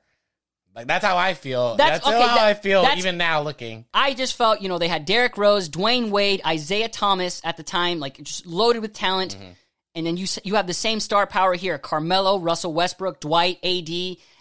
Like 0.74 0.86
that's 0.86 1.04
how 1.06 1.16
I 1.16 1.32
feel. 1.32 1.76
That's- 1.76 2.00
That's, 2.04 2.06
okay, 2.14 2.20
how 2.28 2.34
that- 2.36 2.44
I 2.44 2.52
feel 2.52 2.86
even 2.98 3.16
now 3.16 3.40
looking. 3.40 3.86
I 3.94 4.12
just 4.12 4.36
felt, 4.36 4.60
you 4.60 4.68
know, 4.68 4.76
they 4.78 4.88
had 4.88 5.06
Derrick 5.06 5.38
Rose, 5.38 5.70
Dwyane 5.70 6.10
Wade, 6.10 6.42
Isaiah 6.46 6.90
Thomas 6.90 7.40
at 7.44 7.56
the 7.56 7.62
time, 7.62 7.98
like 7.98 8.22
just 8.22 8.44
loaded 8.46 8.82
with 8.82 8.92
talent. 8.92 9.36
Mm-hmm. 9.36 9.52
And 9.96 10.06
then 10.06 10.16
you 10.16 10.26
you 10.44 10.54
have 10.54 10.66
the 10.68 10.74
same 10.74 11.00
star 11.00 11.26
power 11.26 11.54
here: 11.54 11.78
Carmelo, 11.78 12.38
Russell 12.38 12.74
Westbrook, 12.74 13.18
Dwight, 13.18 13.58
AD, 13.64 13.88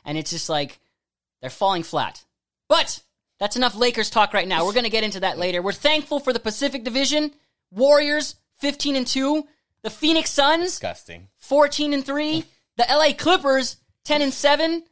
and 0.05 0.17
it's 0.17 0.29
just 0.29 0.49
like 0.49 0.79
they're 1.41 1.49
falling 1.49 1.83
flat. 1.83 2.23
But 2.67 3.01
that's 3.39 3.55
enough 3.55 3.75
Lakers 3.75 4.09
talk 4.09 4.33
right 4.33 4.47
now. 4.47 4.65
We're 4.65 4.73
going 4.73 4.83
to 4.83 4.89
get 4.89 5.03
into 5.03 5.21
that 5.21 5.37
later. 5.37 5.61
We're 5.61 5.71
thankful 5.71 6.19
for 6.19 6.33
the 6.33 6.39
Pacific 6.39 6.83
Division. 6.83 7.31
Warriors 7.71 8.35
15 8.59 8.95
and 8.95 9.07
2, 9.07 9.45
the 9.81 9.89
Phoenix 9.89 10.29
Suns 10.31 10.71
Disgusting. 10.71 11.29
14 11.37 11.93
and 11.93 12.05
3, 12.05 12.43
the 12.77 12.85
LA 12.89 13.13
Clippers 13.17 13.77
10 14.03 14.21
and 14.21 14.33
7. 14.33 14.83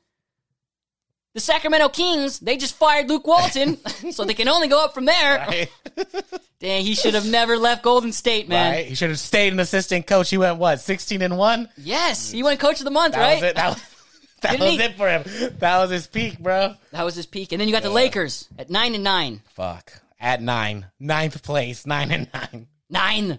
The 1.34 1.40
Sacramento 1.40 1.90
Kings, 1.90 2.40
they 2.40 2.58
just 2.58 2.76
fired 2.76 3.10
Luke 3.10 3.26
Walton, 3.26 3.78
so 4.12 4.24
they 4.24 4.36
can 4.36 4.48
only 4.48 4.68
go 4.68 4.84
up 4.84 4.94
from 4.94 5.06
there. 5.06 5.38
Right? 5.40 5.72
Dang, 6.60 6.84
he 6.86 6.94
should 6.96 7.16
have 7.16 7.28
never 7.28 7.58
left 7.58 7.82
Golden 7.84 8.12
State, 8.12 8.48
man. 8.48 8.72
right? 8.74 8.86
He 8.86 8.94
should 8.96 9.10
have 9.10 9.20
stayed 9.20 9.52
an 9.52 9.60
assistant 9.60 10.06
coach. 10.08 10.30
He 10.30 10.38
went 10.38 10.58
what, 10.60 10.80
sixteen 10.80 11.22
and 11.24 11.38
one? 11.38 11.70
Yes, 11.78 12.30
he 12.32 12.44
went 12.44 12.60
Coach 12.60 12.80
of 12.80 12.86
the 12.86 12.92
Month, 12.92 13.16
That 13.16 13.20
right? 13.22 13.42
was 13.42 13.44
it. 13.44 13.56
That 13.56 13.70
was, 13.70 13.82
that 14.42 14.52
Didn't 14.52 14.66
was 14.68 14.76
he? 14.78 14.84
it 14.84 14.96
for 14.96 15.10
him. 15.10 15.54
That 15.60 15.78
was 15.80 15.90
his 15.90 16.08
peak, 16.08 16.38
bro. 16.40 16.76
That 16.92 17.04
was 17.04 17.16
his 17.16 17.26
peak. 17.26 17.52
And 17.52 17.60
then 17.60 17.68
you 17.68 17.74
got 17.74 17.84
the 17.84 17.90
Lakers 17.90 18.48
at 18.60 18.70
9 18.70 18.94
and 18.96 19.04
9. 19.04 19.42
Fuck. 19.56 20.02
At 20.20 20.42
nine, 20.42 20.86
ninth 21.00 21.44
place, 21.44 21.86
nine 21.86 22.12
and 22.12 22.30
nine. 22.34 22.68
9. 22.90 23.38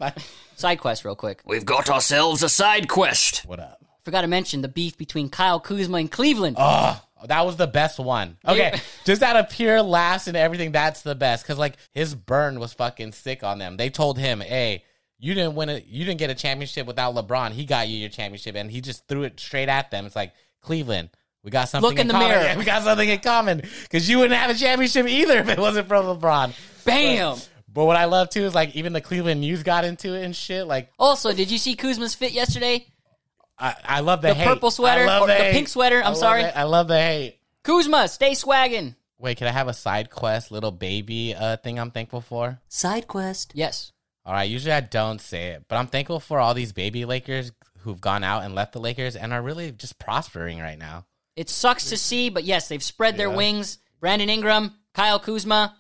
Side 0.57 0.77
quest 0.81 1.05
real 1.05 1.15
quick. 1.17 1.41
We've 1.47 1.65
got 1.65 1.89
ourselves 1.89 2.43
a 2.43 2.49
side 2.49 2.89
quest. 2.89 3.47
What 3.47 3.61
up? 3.61 3.81
Forgot 4.03 4.23
to 4.23 4.27
mention 4.27 4.61
the 4.63 4.69
beef 4.69 4.99
between 4.99 5.31
Kyle 5.31 5.61
Kuzma 5.61 5.97
and 5.99 6.11
Cleveland. 6.13 6.57
Oh, 6.59 7.01
that 7.29 7.47
was 7.47 7.57
the 7.57 7.67
best 7.67 7.99
one. 7.99 8.37
Okay, 8.47 8.71
Yeah. 8.75 8.81
just 9.05 9.23
out 9.23 9.37
of 9.37 9.51
pure 9.51 9.83
laughs 9.83 10.27
and 10.27 10.37
everything, 10.37 10.73
that's 10.73 11.03
the 11.03 11.15
best. 11.15 11.45
Because 11.45 11.59
like 11.59 11.77
his 11.93 12.15
burn 12.15 12.59
was 12.61 12.73
fucking 12.73 13.13
sick 13.13 13.43
on 13.43 13.59
them. 13.59 13.77
They 13.77 13.91
told 13.91 14.19
him, 14.19 14.41
"Hey, 14.41 14.85
you 15.19 15.35
didn't 15.35 15.55
win 15.55 15.69
it. 15.69 15.87
You 15.87 16.05
didn't 16.05 16.19
get 16.19 16.31
a 16.31 16.35
championship 16.35 16.87
without 16.87 17.15
LeBron. 17.15 17.53
He 17.53 17.65
got 17.65 17.89
you 17.89 17.97
your 17.97 18.09
championship, 18.11 18.57
and 18.57 18.71
he 18.71 18.81
just 18.81 19.07
threw 19.09 19.23
it 19.23 19.39
straight 19.41 19.69
at 19.69 19.91
them. 19.91 20.07
It's 20.07 20.17
like 20.17 20.33
Cleveland." 20.61 21.11
We 21.43 21.51
got 21.51 21.69
something 21.69 21.91
Look 21.91 21.99
in 21.99 22.07
the 22.07 22.15
common. 22.15 22.29
mirror. 22.31 22.43
Yeah, 22.43 22.57
we 22.57 22.65
got 22.65 22.85
something 22.85 23.07
in 23.07 23.19
common 23.21 23.63
because 23.83 24.09
you 24.09 24.17
wouldn't 24.19 24.41
have 24.41 24.49
a 24.51 24.55
championship 24.55 25.07
either 25.07 25.41
if 25.41 25.49
it 25.51 25.59
wasn't 25.59 25.89
for 25.89 25.97
LeBron. 25.97 26.55
Bam! 26.87 27.37
But 27.71 27.85
what 27.85 27.97
I 27.97 28.07
love 28.07 28.31
too 28.31 28.45
is 28.45 28.55
like 28.55 28.75
even 28.77 28.95
the 28.95 29.03
Cleveland 29.03 29.43
news 29.43 29.63
got 29.63 29.85
into 29.85 30.15
it 30.15 30.25
and 30.25 30.35
shit. 30.35 30.67
Like 30.67 30.91
Also, 30.99 31.35
did 31.35 31.51
you 31.51 31.59
see 31.59 31.77
Kuzma's 31.77 32.15
fit 32.15 32.33
yesterday? 32.33 32.87
I, 33.59 33.75
I 33.85 34.01
love 34.01 34.23
the, 34.23 34.29
The 34.29 34.35
hate. 34.35 34.47
purple 34.47 34.71
sweater? 34.71 35.03
I 35.03 35.07
love 35.07 35.23
Or 35.23 35.27
the 35.29 35.35
hate. 35.35 35.53
pink 35.53 35.69
sweater, 35.69 36.03
I'm 36.03 36.13
I 36.13 36.17
sorry. 36.17 36.43
it. 36.43 36.57
I 36.57 36.65
love 36.65 36.89
the 36.89 37.01
hate. 37.01 37.39
Kuzma, 37.63 38.09
stay 38.09 38.33
swagging. 38.35 38.95
Wait, 39.19 39.39
can 39.39 39.47
I 39.47 39.53
have 39.53 39.69
a 39.69 39.73
side 39.75 40.11
quest, 40.11 40.51
little 40.51 40.73
baby 40.73 41.35
uh, 41.35 41.57
thing 41.59 41.79
I'm 41.79 41.91
thankful 41.91 42.21
for? 42.21 42.61
Side 42.69 43.07
quest. 43.07 43.53
Yes. 43.55 43.93
All 44.27 44.33
right, 44.33 44.49
usually 44.49 44.73
I 44.73 44.81
don't 44.81 45.21
say 45.21 45.49
it, 45.51 45.65
but 45.69 45.77
I'm 45.77 45.87
thankful 45.87 46.19
for 46.21 46.41
all 46.41 46.53
these 46.55 46.73
baby 46.73 47.05
Lakers 47.05 47.53
who've 47.81 48.01
gone 48.01 48.25
out 48.25 48.43
and 48.43 48.55
left 48.55 48.73
the 48.73 48.81
Lakers 48.81 49.17
and 49.17 49.33
are 49.33 49.43
really 49.43 49.71
just 49.71 49.99
prospering 49.99 50.59
right 50.59 50.79
now. 50.79 51.05
It 51.37 51.49
sucks 51.51 51.91
to 51.91 51.97
see, 51.97 52.29
but 52.31 52.45
yes, 52.45 52.69
they've 52.69 52.83
spread 52.83 53.17
their 53.17 53.29
Yeah. 53.31 53.37
wings. 53.37 53.79
Brandon 54.01 54.29
Ingram, 54.31 54.75
Kyle 54.95 55.19
Kuzma. 55.21 55.77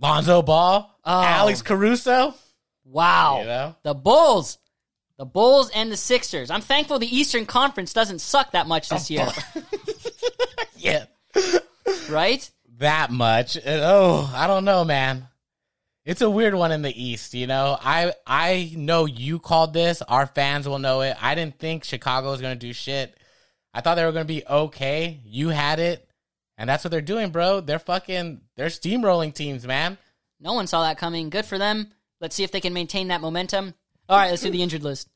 Lonzo 0.00 0.42
Ball, 0.42 0.94
Oh. 1.04 1.22
Alex 1.22 1.62
Caruso. 1.62 2.34
Wow. 2.84 3.40
You 3.40 3.46
know? 3.46 3.74
The 3.82 3.94
Bulls. 3.94 4.58
The 5.18 5.26
Bulls 5.26 5.70
and 5.70 5.90
the 5.90 5.96
Sixers. 5.96 6.50
I'm 6.50 6.60
thankful 6.60 6.98
the 7.00 7.16
Eastern 7.16 7.44
Conference 7.44 7.92
doesn't 7.92 8.20
suck 8.20 8.52
that 8.52 8.68
much 8.68 8.88
this 8.88 9.10
oh, 9.10 9.14
year, 9.14 9.28
Yeah. 10.76 11.04
right? 12.08 12.48
That 12.78 13.10
much. 13.10 13.58
Oh, 13.66 14.32
I 14.34 14.46
don't 14.46 14.64
know, 14.64 14.84
man. 14.84 15.26
It's 16.04 16.22
a 16.22 16.30
weird 16.30 16.54
one 16.54 16.72
in 16.72 16.82
the 16.82 17.02
East, 17.02 17.34
you 17.34 17.48
know. 17.48 17.76
I 17.78 18.14
I 18.26 18.72
know 18.76 19.04
you 19.06 19.40
called 19.40 19.74
this. 19.74 20.00
Our 20.02 20.26
fans 20.26 20.68
will 20.68 20.78
know 20.78 21.00
it. 21.02 21.16
I 21.20 21.34
didn't 21.34 21.58
think 21.58 21.84
Chicago 21.84 22.30
was 22.30 22.40
going 22.40 22.58
to 22.58 22.66
do 22.66 22.72
shit. 22.72 23.14
I 23.74 23.80
thought 23.80 23.96
they 23.96 24.04
were 24.04 24.12
going 24.12 24.26
to 24.26 24.32
be 24.32 24.46
okay. 24.46 25.20
You 25.24 25.48
had 25.48 25.80
it. 25.80 26.08
And 26.56 26.68
that's 26.68 26.82
what 26.82 26.92
they're 26.92 27.00
doing, 27.00 27.30
bro. 27.30 27.60
They're 27.60 27.78
fucking 27.78 28.40
they're 28.56 28.68
steamrolling 28.68 29.34
teams, 29.34 29.66
man. 29.66 29.98
No 30.40 30.54
one 30.54 30.66
saw 30.66 30.82
that 30.82 30.96
coming. 30.96 31.28
Good 31.28 31.44
for 31.44 31.58
them. 31.58 31.92
Let's 32.20 32.36
see 32.36 32.44
if 32.44 32.52
they 32.52 32.60
can 32.60 32.72
maintain 32.72 33.08
that 33.08 33.20
momentum. 33.20 33.74
All 34.10 34.16
right, 34.16 34.30
let's 34.30 34.40
do 34.40 34.50
the 34.50 34.62
injured 34.62 34.82
list. 34.82 35.06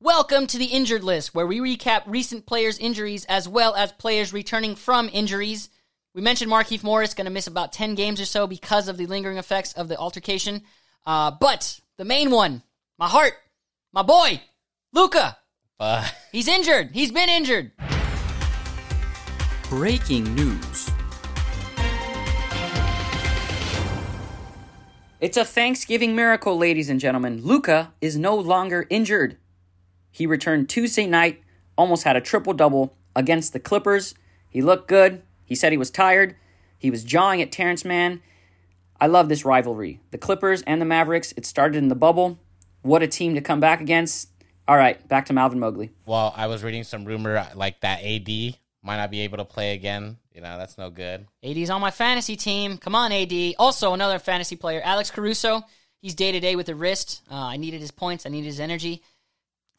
Welcome 0.00 0.46
to 0.46 0.56
the 0.56 0.66
injured 0.66 1.02
list, 1.02 1.34
where 1.34 1.48
we 1.48 1.58
recap 1.58 2.02
recent 2.06 2.46
players' 2.46 2.78
injuries 2.78 3.24
as 3.24 3.48
well 3.48 3.74
as 3.74 3.90
players 3.90 4.32
returning 4.32 4.76
from 4.76 5.10
injuries. 5.12 5.68
We 6.14 6.22
mentioned 6.22 6.48
Markieff 6.48 6.84
Morris 6.84 7.12
going 7.12 7.24
to 7.24 7.30
miss 7.32 7.48
about 7.48 7.72
10 7.72 7.96
games 7.96 8.20
or 8.20 8.24
so 8.24 8.46
because 8.46 8.86
of 8.86 8.98
the 8.98 9.06
lingering 9.06 9.36
effects 9.36 9.72
of 9.72 9.88
the 9.88 9.96
altercation. 9.96 10.62
Uh, 11.04 11.32
but 11.32 11.80
the 11.98 12.04
main 12.04 12.30
one, 12.30 12.62
my 12.98 13.08
heart, 13.08 13.32
my 13.92 14.02
boy, 14.02 14.40
Luka, 14.92 15.36
But 15.76 16.14
he's 16.30 16.46
injured. 16.46 16.90
He's 16.92 17.10
been 17.10 17.28
injured. 17.28 17.72
Breaking 19.68 20.36
news. 20.36 20.89
It's 25.20 25.36
a 25.36 25.44
Thanksgiving 25.44 26.16
miracle, 26.16 26.56
ladies 26.56 26.88
and 26.88 26.98
gentlemen. 26.98 27.42
Luka 27.42 27.92
is 28.00 28.16
no 28.16 28.34
longer 28.34 28.86
injured. 28.88 29.36
He 30.10 30.26
returned 30.26 30.70
Tuesday 30.70 31.06
night, 31.06 31.42
almost 31.76 32.04
had 32.04 32.16
a 32.16 32.22
triple 32.22 32.54
double 32.54 32.96
against 33.14 33.52
the 33.52 33.60
Clippers. 33.60 34.14
He 34.48 34.62
looked 34.62 34.88
good. 34.88 35.20
He 35.44 35.54
said 35.54 35.72
he 35.72 35.78
was 35.78 35.90
tired. 35.90 36.36
He 36.78 36.90
was 36.90 37.04
jawing 37.04 37.42
at 37.42 37.52
Terance 37.52 37.84
Mann. 37.84 38.22
I 38.98 39.08
love 39.08 39.28
this 39.28 39.44
rivalry. 39.44 40.00
The 40.10 40.16
Clippers 40.16 40.62
and 40.62 40.80
the 40.80 40.86
Mavericks, 40.86 41.34
it 41.36 41.44
started 41.44 41.76
in 41.76 41.88
the 41.88 41.94
bubble. 41.94 42.38
What 42.80 43.02
a 43.02 43.06
team 43.06 43.34
to 43.34 43.42
come 43.42 43.60
back 43.60 43.82
against. 43.82 44.30
All 44.66 44.78
right, 44.78 45.06
back 45.06 45.26
to 45.26 45.34
Malvin 45.34 45.60
Mowgli. 45.60 45.90
well, 46.06 46.32
I 46.34 46.46
was 46.46 46.64
reading 46.64 46.84
some 46.84 47.04
rumor 47.04 47.46
like 47.54 47.80
that 47.82 48.02
AD 48.02 48.56
might 48.82 48.96
not 48.96 49.10
be 49.10 49.20
able 49.20 49.36
to 49.36 49.44
play 49.44 49.74
again. 49.74 50.16
You 50.34 50.40
know, 50.40 50.58
that's 50.58 50.78
no 50.78 50.90
good. 50.90 51.26
AD's 51.42 51.70
on 51.70 51.80
my 51.80 51.90
fantasy 51.90 52.36
team. 52.36 52.78
Come 52.78 52.94
on, 52.94 53.12
AD. 53.12 53.32
Also, 53.58 53.92
another 53.94 54.18
fantasy 54.18 54.56
player, 54.56 54.80
Alex 54.84 55.10
Caruso. 55.10 55.62
He's 56.00 56.14
day 56.14 56.32
to 56.32 56.40
day 56.40 56.56
with 56.56 56.68
a 56.68 56.74
wrist. 56.74 57.22
Uh, 57.30 57.34
I 57.34 57.56
needed 57.56 57.80
his 57.80 57.90
points. 57.90 58.24
I 58.26 58.30
needed 58.30 58.46
his 58.46 58.60
energy. 58.60 59.02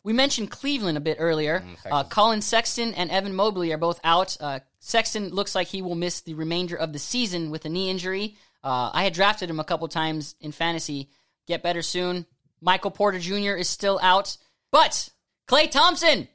We 0.03 0.13
mentioned 0.13 0.51
Cleveland 0.51 0.97
a 0.97 1.01
bit 1.01 1.17
earlier. 1.19 1.63
uh, 1.89 2.03
Collin 2.03 2.41
Sexton 2.41 2.93
and 2.95 3.09
Evan 3.11 3.33
Mobley 3.35 3.71
are 3.71 3.77
both 3.77 3.99
out. 4.03 4.35
Uh, 4.39 4.59
Sexton 4.79 5.29
looks 5.29 5.55
like 5.55 5.67
he 5.67 5.81
will 5.81 5.95
miss 5.95 6.21
the 6.21 6.33
remainder 6.33 6.75
of 6.75 6.91
the 6.91 6.99
season 6.99 7.49
with 7.51 7.65
a 7.65 7.69
knee 7.69 7.89
injury. 7.89 8.35
Uh, 8.63 8.89
I 8.93 9.03
had 9.03 9.13
drafted 9.13 9.49
him 9.49 9.59
a 9.59 9.63
couple 9.63 9.87
times 9.87 10.35
in 10.41 10.51
fantasy. 10.51 11.09
Get 11.47 11.63
better 11.63 11.81
soon. 11.81 12.25
Michael 12.61 12.91
Porter 12.91 13.19
Jr. 13.19 13.53
is 13.55 13.69
still 13.69 13.99
out. 14.01 14.37
But 14.71 15.09
Klay 15.47 15.69
Thompson, 15.69 16.27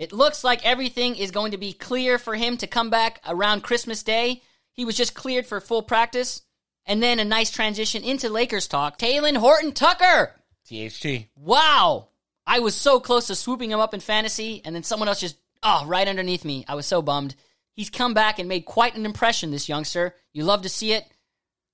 it 0.00 0.14
looks 0.14 0.42
like 0.42 0.64
everything 0.64 1.14
is 1.14 1.30
going 1.30 1.50
to 1.50 1.58
be 1.58 1.74
clear 1.74 2.18
for 2.18 2.34
him 2.34 2.56
to 2.56 2.66
come 2.66 2.88
back 2.88 3.20
around 3.28 3.62
Christmas 3.62 4.02
Day. 4.02 4.40
He 4.72 4.86
was 4.86 4.96
just 4.96 5.14
cleared 5.14 5.44
for 5.44 5.60
full 5.60 5.82
practice. 5.82 6.40
And 6.86 7.02
then 7.02 7.18
a 7.18 7.24
nice 7.24 7.50
transition 7.50 8.02
into 8.02 8.30
Lakers 8.30 8.66
talk. 8.66 8.98
Talen 8.98 9.36
Horton 9.36 9.72
Tucker. 9.72 10.34
THT. 10.66 11.26
Wow. 11.36 12.08
I 12.46 12.60
was 12.60 12.74
so 12.74 12.98
close 12.98 13.26
to 13.26 13.34
swooping 13.34 13.70
him 13.70 13.78
up 13.78 13.92
in 13.92 14.00
fantasy, 14.00 14.62
and 14.64 14.74
then 14.74 14.84
someone 14.84 15.06
else 15.06 15.20
just, 15.20 15.36
oh, 15.62 15.84
right 15.86 16.08
underneath 16.08 16.46
me. 16.46 16.64
I 16.66 16.76
was 16.76 16.86
so 16.86 17.02
bummed. 17.02 17.34
He's 17.74 17.90
come 17.90 18.14
back 18.14 18.38
and 18.38 18.48
made 18.48 18.64
quite 18.64 18.96
an 18.96 19.04
impression, 19.04 19.50
this 19.50 19.68
youngster. 19.68 20.14
You 20.32 20.44
love 20.44 20.62
to 20.62 20.70
see 20.70 20.92
it. 20.92 21.04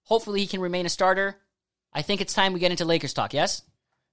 Hopefully, 0.03 0.41
he 0.41 0.49
can 0.49 0.61
remain 0.61 0.85
a 0.85 0.89
starter. 0.89 1.37
I 1.93 2.03
think 2.03 2.21
it's 2.21 2.35
time 2.35 2.53
we 2.53 2.59
get 2.59 2.73
into 2.73 2.85
Lakers 2.85 3.15
talk, 3.15 3.33
yes? 3.33 3.63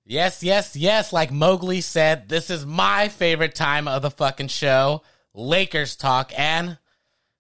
Yes, 0.06 0.44
yes, 0.44 0.76
yes. 0.76 1.14
Like 1.14 1.32
Mowgli 1.32 1.82
said, 1.82 2.28
this 2.28 2.50
is 2.50 2.66
my 2.66 3.08
favorite 3.08 3.56
time 3.56 3.88
of 3.88 4.02
the 4.02 4.12
fucking 4.12 4.50
show. 4.50 5.02
Lakers 5.34 5.96
talk. 5.96 6.32
And, 6.38 6.78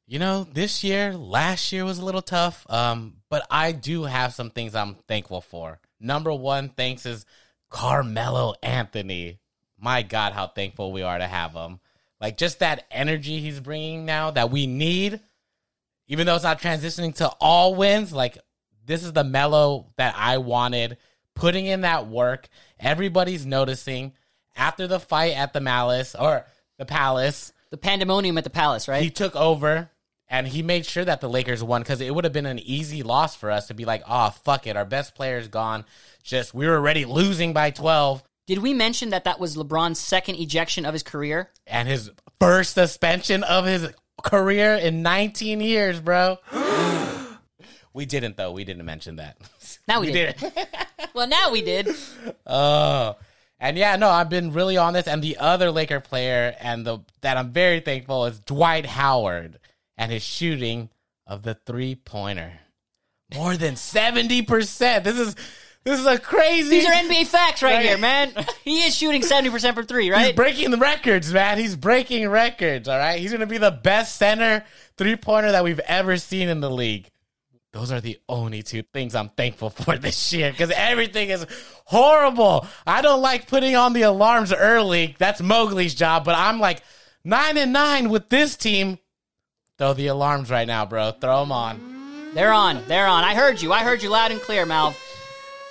you 0.08 0.18
know, 0.18 0.46
this 0.46 0.84
year, 0.84 1.14
last 1.14 1.74
year 1.74 1.84
was 1.84 2.00
a 2.00 2.06
little 2.06 2.22
tough. 2.22 2.66
Um, 2.70 3.18
but 3.30 3.46
I 3.52 3.74
do 3.74 4.04
have 4.04 4.34
some 4.34 4.50
things 4.50 4.76
I'm 4.76 4.96
thankful 5.08 5.42
for. 5.42 5.80
Number 6.00 6.34
one, 6.34 6.70
thanks 6.70 7.06
is 7.06 7.26
Carmelo 7.70 8.56
Anthony. 8.64 9.40
My 9.78 10.02
God, 10.02 10.32
how 10.32 10.48
thankful 10.48 10.94
we 10.94 11.02
are 11.02 11.18
to 11.18 11.28
have 11.28 11.54
him. 11.54 11.82
Like, 12.22 12.38
just 12.38 12.60
that 12.60 12.86
energy 12.90 13.42
he's 13.42 13.60
bringing 13.60 14.06
now 14.06 14.32
that 14.32 14.50
we 14.50 14.68
need, 14.68 15.20
even 16.08 16.26
though 16.26 16.36
it's 16.36 16.46
not 16.46 16.62
transitioning 16.62 17.14
to 17.16 17.28
all 17.42 17.76
wins, 17.76 18.14
like, 18.14 18.38
this 18.86 19.04
is 19.04 19.12
the 19.12 19.26
mellow 19.26 19.92
that 19.98 20.16
I 20.18 20.38
wanted 20.38 20.98
putting 21.36 21.66
in 21.66 21.82
that 21.82 22.08
work. 22.08 22.48
Everybody's 22.80 23.46
noticing. 23.46 24.14
After 24.56 24.86
the 24.88 25.00
fight 25.00 25.36
at 25.36 25.54
the 25.54 25.60
Malice 25.62 26.14
or 26.16 26.46
the 26.78 26.86
Palace, 26.86 27.54
The 27.72 27.78
pandemonium 27.78 28.38
at 28.38 28.44
the 28.44 28.50
Palace, 28.52 28.88
right? 28.88 29.02
he 29.02 29.10
took 29.10 29.36
over 29.36 29.90
and 30.28 30.48
he 30.48 30.62
made 30.62 30.86
sure 30.86 31.04
that 31.06 31.22
the 31.22 31.30
Lakers 31.30 31.64
won 31.64 31.82
because 31.82 32.02
it 32.02 32.14
would 32.14 32.24
have 32.24 32.34
been 32.34 32.46
an 32.46 32.60
easy 32.60 33.02
loss 33.04 33.36
for 33.36 33.50
us 33.50 33.68
to 33.68 33.74
be 33.74 33.84
like, 33.86 34.04
oh, 34.08 34.30
fuck 34.30 34.68
it. 34.68 34.78
Our 34.78 34.86
best 34.86 35.16
player's 35.16 35.48
gone. 35.48 35.86
Just, 36.24 36.54
we 36.54 36.68
were 36.68 36.76
already 36.76 37.06
losing 37.06 37.52
by 37.54 37.72
12 37.72 38.24
Did 38.46 38.60
we 38.60 38.74
mention 38.76 39.10
that 39.10 39.24
that 39.24 39.40
was 39.40 39.56
LeBron's 39.58 40.00
second 40.00 40.36
ejection 40.36 40.86
of 40.86 40.94
his 40.94 41.04
career? 41.04 41.50
and 41.66 41.88
his 41.88 42.12
first 42.40 42.74
suspension 42.76 43.44
of 43.44 43.66
his 43.66 43.90
career 44.24 44.76
in 44.76 45.02
19 45.02 45.62
years, 45.62 46.00
bro. 46.00 46.38
we 47.94 48.06
didn't, 48.06 48.38
though. 48.38 48.52
We 48.52 48.64
didn't 48.64 48.86
mention 48.86 49.18
that. 49.18 49.38
Now 49.86 50.00
we, 50.00 50.14
did. 50.14 50.36
well, 51.14 51.28
now 51.28 51.52
we 51.52 51.62
did. 51.62 51.90
Oh. 52.48 53.18
And 53.60 53.78
yeah, 53.78 53.98
no, 53.98 54.10
I've 54.10 54.30
been 54.30 54.54
really 54.54 54.78
on 54.78 54.94
this. 54.94 55.08
And 55.08 55.22
the 55.22 55.38
other 55.38 55.72
Laker 55.72 56.00
player 56.00 56.56
and 56.60 56.86
the 56.86 57.00
that 57.20 57.36
I'm 57.36 57.52
very 57.52 57.82
thankful 57.82 58.26
is 58.26 58.40
Dwight 58.40 58.86
Howard 58.86 59.60
and 59.98 60.10
his 60.10 60.24
shooting 60.24 60.90
of 61.28 61.44
the 61.44 61.54
three 61.54 61.96
pointer. 61.96 62.60
More 63.36 63.58
than 63.58 63.76
70%. 63.76 65.04
This 65.04 65.18
is 65.20 65.36
this 65.84 66.00
is 66.00 66.06
a 66.06 66.18
crazy 66.18 66.70
These 66.70 66.86
are 66.86 66.94
NBA 66.94 67.28
facts 67.28 67.62
right, 67.62 67.74
Right. 67.76 67.86
here, 67.86 67.98
man. 67.98 68.34
he 68.64 68.84
is 68.84 68.96
shooting 68.96 69.22
70% 69.22 69.74
for 69.74 69.84
three, 69.84 70.10
right? 70.12 70.28
He's 70.28 70.36
breaking 70.36 70.72
the 70.72 70.78
records, 70.78 71.34
man. 71.34 71.58
He's 71.58 71.76
breaking 71.76 72.30
records, 72.30 72.88
all 72.88 72.98
right? 72.98 73.20
He's 73.20 73.32
going 73.32 73.42
to 73.42 73.48
be 73.48 73.58
the 73.58 73.72
best 73.72 74.16
center 74.16 74.64
three 74.98 75.18
pointer 75.18 75.52
that 75.52 75.64
we've 75.64 75.80
ever 75.82 76.16
seen 76.18 76.48
in 76.48 76.62
the 76.62 76.70
league. 76.72 77.10
Those 77.74 77.92
are 77.92 78.00
the 78.00 78.20
only 78.30 78.62
two 78.62 78.84
things 78.84 79.16
I'm 79.16 79.30
thankful 79.30 79.70
for 79.72 79.98
this 79.98 80.32
year 80.32 80.52
because 80.52 80.70
everything 80.72 81.30
is 81.30 81.46
horrible. 81.86 82.68
I 82.86 83.02
don't 83.02 83.22
like 83.22 83.48
putting 83.48 83.76
on 83.76 83.94
the 83.94 84.04
alarms 84.04 84.54
early. 84.54 85.16
That's 85.18 85.42
Mowgli's 85.42 85.96
job, 85.96 86.24
but 86.24 86.36
I'm 86.36 86.60
like 86.60 86.84
nine 87.24 87.58
and 87.58 87.74
nine 87.74 88.10
with 88.10 88.30
this 88.30 88.56
team. 88.56 89.00
Throw 89.80 89.94
the 89.94 90.08
alarms 90.08 90.52
right 90.52 90.68
now, 90.68 90.86
bro. 90.86 91.12
Throw 91.12 91.40
them 91.40 91.52
on. 91.52 92.32
They're 92.36 92.54
on. 92.54 92.84
They're 92.88 93.08
on. 93.08 93.24
I 93.24 93.34
heard 93.34 93.60
you. 93.60 93.74
I 93.74 93.84
heard 93.84 94.04
you 94.04 94.10
loud 94.10 94.32
and 94.32 94.40
clear, 94.40 94.66
Malv. 94.66 94.96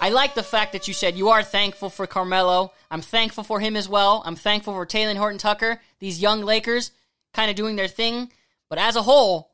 I 0.00 0.08
like 0.08 0.34
the 0.34 0.42
fact 0.42 0.72
that 0.72 0.88
you 0.88 0.94
said 0.94 1.16
you 1.16 1.28
are 1.28 1.44
thankful 1.44 1.88
for 1.88 2.08
Carmelo. 2.08 2.72
I'm 2.90 3.00
thankful 3.00 3.44
for 3.44 3.60
him 3.60 3.76
as 3.76 3.88
well. 3.88 4.24
I'm 4.26 4.34
thankful 4.34 4.74
for 4.74 4.84
Talen 4.84 5.16
Horton 5.16 5.38
Tucker, 5.38 5.80
these 6.00 6.20
young 6.20 6.42
Lakers 6.42 6.90
kind 7.32 7.48
of 7.48 7.56
doing 7.56 7.76
their 7.76 7.86
thing. 7.86 8.32
But 8.68 8.80
as 8.80 8.96
a 8.96 9.02
whole, 9.02 9.51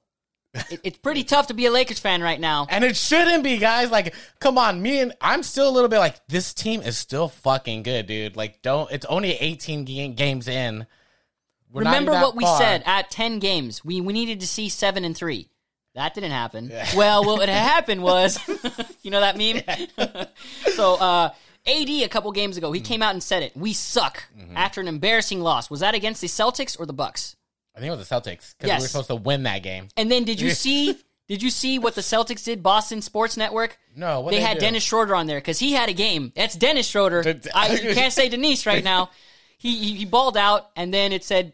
it, 0.55 0.81
it's 0.85 0.99
pretty 0.99 1.25
tough 1.25 1.49
to 1.49 1.55
be 1.55 1.67
a 1.67 1.71
Lakers 1.71 1.99
fan 1.99 2.23
right 2.23 2.41
now. 2.41 2.67
And 2.71 2.83
it 2.85 2.97
shouldn't 2.97 3.45
be, 3.45 3.59
guys. 3.59 3.91
Like, 3.91 4.15
come 4.41 4.59
on, 4.59 4.81
me 4.83 5.01
and 5.01 5.13
I'm 5.21 5.43
still 5.43 5.69
a 5.69 5.73
little 5.73 5.89
bit 5.89 5.99
like 5.99 6.27
this 6.29 6.55
team 6.55 6.83
is 6.83 6.97
still 6.99 7.29
fucking 7.29 7.83
good, 7.83 8.07
dude. 8.07 8.37
Like, 8.37 8.63
don't. 8.63 8.91
It's 8.91 9.07
only 9.07 9.33
18 9.33 9.85
ga- 9.85 10.09
games 10.09 10.49
in. 10.49 10.87
We're 11.71 11.81
Remember 11.83 12.13
what 12.13 12.35
we 12.35 12.45
far. 12.45 12.59
said 12.59 12.83
at 12.87 13.11
10 13.11 13.41
games. 13.41 13.85
We, 13.85 14.01
we 14.01 14.13
needed 14.15 14.41
to 14.41 14.47
see 14.47 14.69
7 14.71 15.05
and 15.05 15.15
3. 15.17 15.49
That 15.95 16.15
didn't 16.15 16.31
happen. 16.31 16.73
Well, 16.97 17.25
what 17.25 17.49
happened 17.49 18.03
was, 18.03 18.39
you 19.03 19.11
know 19.11 19.21
that 19.21 19.37
meme? 19.37 19.63
so, 20.75 20.95
uh, 20.95 21.31
AD 21.67 21.89
a 21.91 22.09
couple 22.09 22.31
games 22.33 22.57
ago, 22.57 22.73
he 22.73 22.81
came 22.81 23.03
out 23.03 23.13
and 23.13 23.23
said 23.23 23.43
it. 23.43 23.55
We 23.57 23.73
suck 23.75 24.25
Mm-hmm. 24.39 24.57
after 24.57 24.81
an 24.81 24.89
embarrassing 24.89 25.41
loss. 25.43 25.69
Was 25.69 25.81
that 25.81 25.95
against 25.95 26.21
the 26.23 26.27
Celtics 26.29 26.79
or 26.81 26.87
the 26.87 26.93
Bucks? 26.95 27.37
I 27.79 27.81
think 27.81 27.93
it 27.93 27.97
was 27.97 28.09
the 28.09 28.15
Celtics 28.15 28.55
because 28.59 28.67
Yes. 28.69 28.81
we 28.81 28.85
were 28.85 28.89
supposed 28.89 29.09
to 29.09 29.15
win 29.15 29.45
that 29.45 29.63
game. 29.63 29.87
And 29.97 30.11
then 30.11 30.25
did 30.25 30.41
you 30.41 30.51
see 30.67 30.97
did 31.29 31.43
you 31.43 31.51
see 31.51 31.79
what 31.79 31.95
the 31.95 32.01
Celtics 32.01 32.45
did? 32.45 32.63
Boston 32.63 33.03
Sports 33.03 33.37
Network? 33.37 33.79
No, 33.95 34.21
what 34.21 34.31
they 34.33 34.39
they 34.39 34.43
had 34.43 34.55
do? 34.55 34.61
Dennis 34.63 34.83
Schroeder 34.83 35.15
on 35.15 35.27
there 35.29 35.39
because 35.39 35.59
he 35.59 35.73
had 35.75 35.89
a 35.89 35.93
game. 35.93 36.33
That's 36.35 36.57
Dennis 36.57 36.89
Schroeder. 36.89 37.23
Did- 37.23 37.49
I, 37.55 37.73
you 37.77 37.95
can't 37.95 38.13
say 38.13 38.29
Denise 38.29 38.67
right 38.67 38.83
now. 38.83 39.11
He, 39.59 39.77
he 39.77 39.95
he 39.95 40.05
balled 40.05 40.37
out, 40.37 40.71
and 40.77 40.93
then 40.93 41.13
it 41.13 41.23
said 41.25 41.53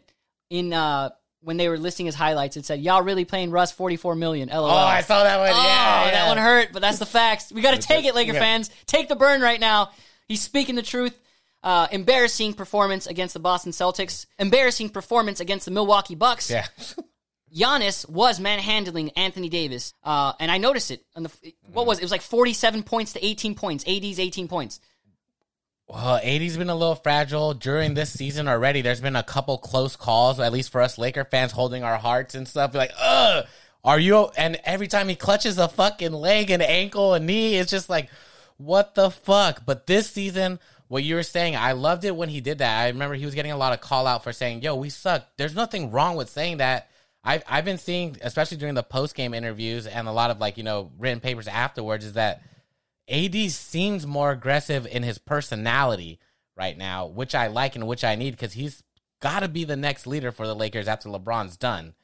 in 0.49 0.73
uh 0.73 1.09
when 1.41 1.57
they 1.57 1.69
were 1.69 1.77
listing 1.77 2.07
his 2.07 2.15
highlights, 2.15 2.57
it 2.57 2.65
said 2.65 2.79
y'all 2.81 3.03
really 3.03 3.25
playing 3.25 3.51
Russ 3.51 3.71
forty 3.71 3.97
four 3.97 4.15
million. 4.15 4.49
LOL. 4.49 4.65
Oh, 4.65 4.75
I 4.75 5.01
saw 5.01 5.23
that 5.23 5.37
one. 5.39 5.49
Oh, 5.49 5.51
yeah, 5.55 6.03
that 6.05 6.13
yeah. 6.13 6.27
one 6.29 6.37
hurt, 6.37 6.69
but 6.73 6.81
that's 6.81 6.97
the 6.97 7.05
facts. 7.05 7.51
We 7.51 7.61
got 7.61 7.79
to 7.79 7.87
take 7.87 8.05
it, 8.05 8.15
Laker 8.15 8.33
yeah. 8.33 8.39
fans. 8.39 8.69
Take 8.87 9.09
the 9.09 9.15
burn 9.15 9.41
right 9.41 9.59
now. 9.59 9.91
He's 10.27 10.41
speaking 10.41 10.73
the 10.75 10.81
truth. 10.81 11.19
Uh, 11.65 11.87
embarrassing 11.91 12.53
performance 12.53 13.07
against 13.07 13.33
the 13.33 13.39
Boston 13.39 13.71
Celtics. 13.71 14.27
Embarrassing 14.37 14.89
performance 14.89 15.39
against 15.39 15.65
the 15.65 15.71
Milwaukee 15.71 16.13
Bucks. 16.13 16.51
Yeah. 16.51 16.67
Giannis 17.55 18.07
was 18.07 18.39
manhandling 18.39 19.09
Anthony 19.11 19.49
Davis, 19.49 19.93
uh, 20.03 20.33
and 20.39 20.51
I 20.51 20.59
noticed 20.59 20.91
it. 20.91 21.03
On 21.15 21.23
the 21.23 21.31
what 21.73 21.87
was 21.87 21.97
it? 21.97 22.01
it 22.01 22.05
was 22.05 22.11
like 22.11 22.21
forty-seven 22.21 22.83
points 22.83 23.13
to 23.13 23.25
eighteen 23.25 23.55
points. 23.55 23.83
AD's 23.87 24.19
eighteen 24.19 24.47
points. 24.47 24.79
Well, 25.87 26.19
AD's 26.23 26.57
been 26.57 26.69
a 26.69 26.75
little 26.75 26.95
fragile 26.95 27.53
during 27.53 27.93
this 27.93 28.11
season 28.11 28.47
already. 28.47 28.81
There's 28.81 29.01
been 29.01 29.15
a 29.15 29.23
couple 29.23 29.57
close 29.57 29.95
calls, 29.95 30.39
at 30.39 30.51
least 30.51 30.71
for 30.71 30.81
us 30.81 30.97
Laker 30.97 31.25
fans, 31.25 31.51
holding 31.51 31.83
our 31.83 31.97
hearts 31.97 32.35
and 32.35 32.47
stuff. 32.47 32.71
Be 32.71 32.79
like, 32.79 32.93
ugh, 32.99 33.45
are 33.83 33.99
you? 33.99 34.29
And 34.37 34.59
every 34.65 34.87
time 34.87 35.09
he 35.09 35.15
clutches 35.15 35.57
a 35.57 35.67
fucking 35.67 36.11
leg 36.11 36.49
and 36.49 36.63
ankle 36.63 37.13
and 37.13 37.27
knee, 37.27 37.55
it's 37.55 37.69
just 37.69 37.89
like, 37.89 38.09
what 38.57 38.95
the 38.95 39.11
fuck? 39.11 39.63
But 39.65 39.85
this 39.85 40.09
season, 40.09 40.59
what 40.87 41.03
you 41.03 41.15
were 41.15 41.23
saying, 41.23 41.55
I 41.55 41.71
loved 41.71 42.05
it 42.05 42.15
when 42.15 42.29
he 42.29 42.41
did 42.41 42.59
that. 42.59 42.79
I 42.79 42.87
remember 42.87 43.15
he 43.15 43.25
was 43.25 43.35
getting 43.35 43.51
a 43.51 43.57
lot 43.57 43.73
of 43.73 43.81
call 43.81 44.05
out 44.05 44.23
for 44.23 44.31
saying, 44.31 44.61
yo, 44.61 44.75
we 44.75 44.89
suck. 44.89 45.25
There's 45.37 45.55
nothing 45.55 45.91
wrong 45.91 46.15
with 46.15 46.29
saying 46.29 46.57
that. 46.57 46.89
I've, 47.23 47.43
I've 47.47 47.65
been 47.65 47.79
seeing, 47.79 48.17
especially 48.21 48.57
during 48.57 48.75
the 48.75 48.83
post 48.83 49.15
game 49.15 49.33
interviews 49.33 49.87
and 49.87 50.07
a 50.07 50.11
lot 50.11 50.29
of 50.29 50.39
like, 50.39 50.57
you 50.57 50.63
know, 50.63 50.91
written 50.99 51.19
papers 51.19 51.47
afterwards, 51.47 52.05
is 52.05 52.13
that 52.13 52.43
AD 53.09 53.35
seems 53.51 54.05
more 54.05 54.31
aggressive 54.31 54.85
in 54.85 55.01
his 55.01 55.17
personality 55.17 56.19
right 56.55 56.77
now, 56.77 57.07
which 57.07 57.33
I 57.33 57.47
like 57.47 57.75
and 57.75 57.87
which 57.87 58.03
I 58.03 58.15
need 58.15 58.31
because 58.31 58.53
he's 58.53 58.83
got 59.21 59.39
to 59.39 59.47
be 59.47 59.63
the 59.63 59.75
next 59.75 60.05
leader 60.05 60.31
for 60.31 60.45
the 60.45 60.55
Lakers 60.55 60.87
after 60.87 61.09
LeBron's 61.09 61.57
done. 61.57 61.95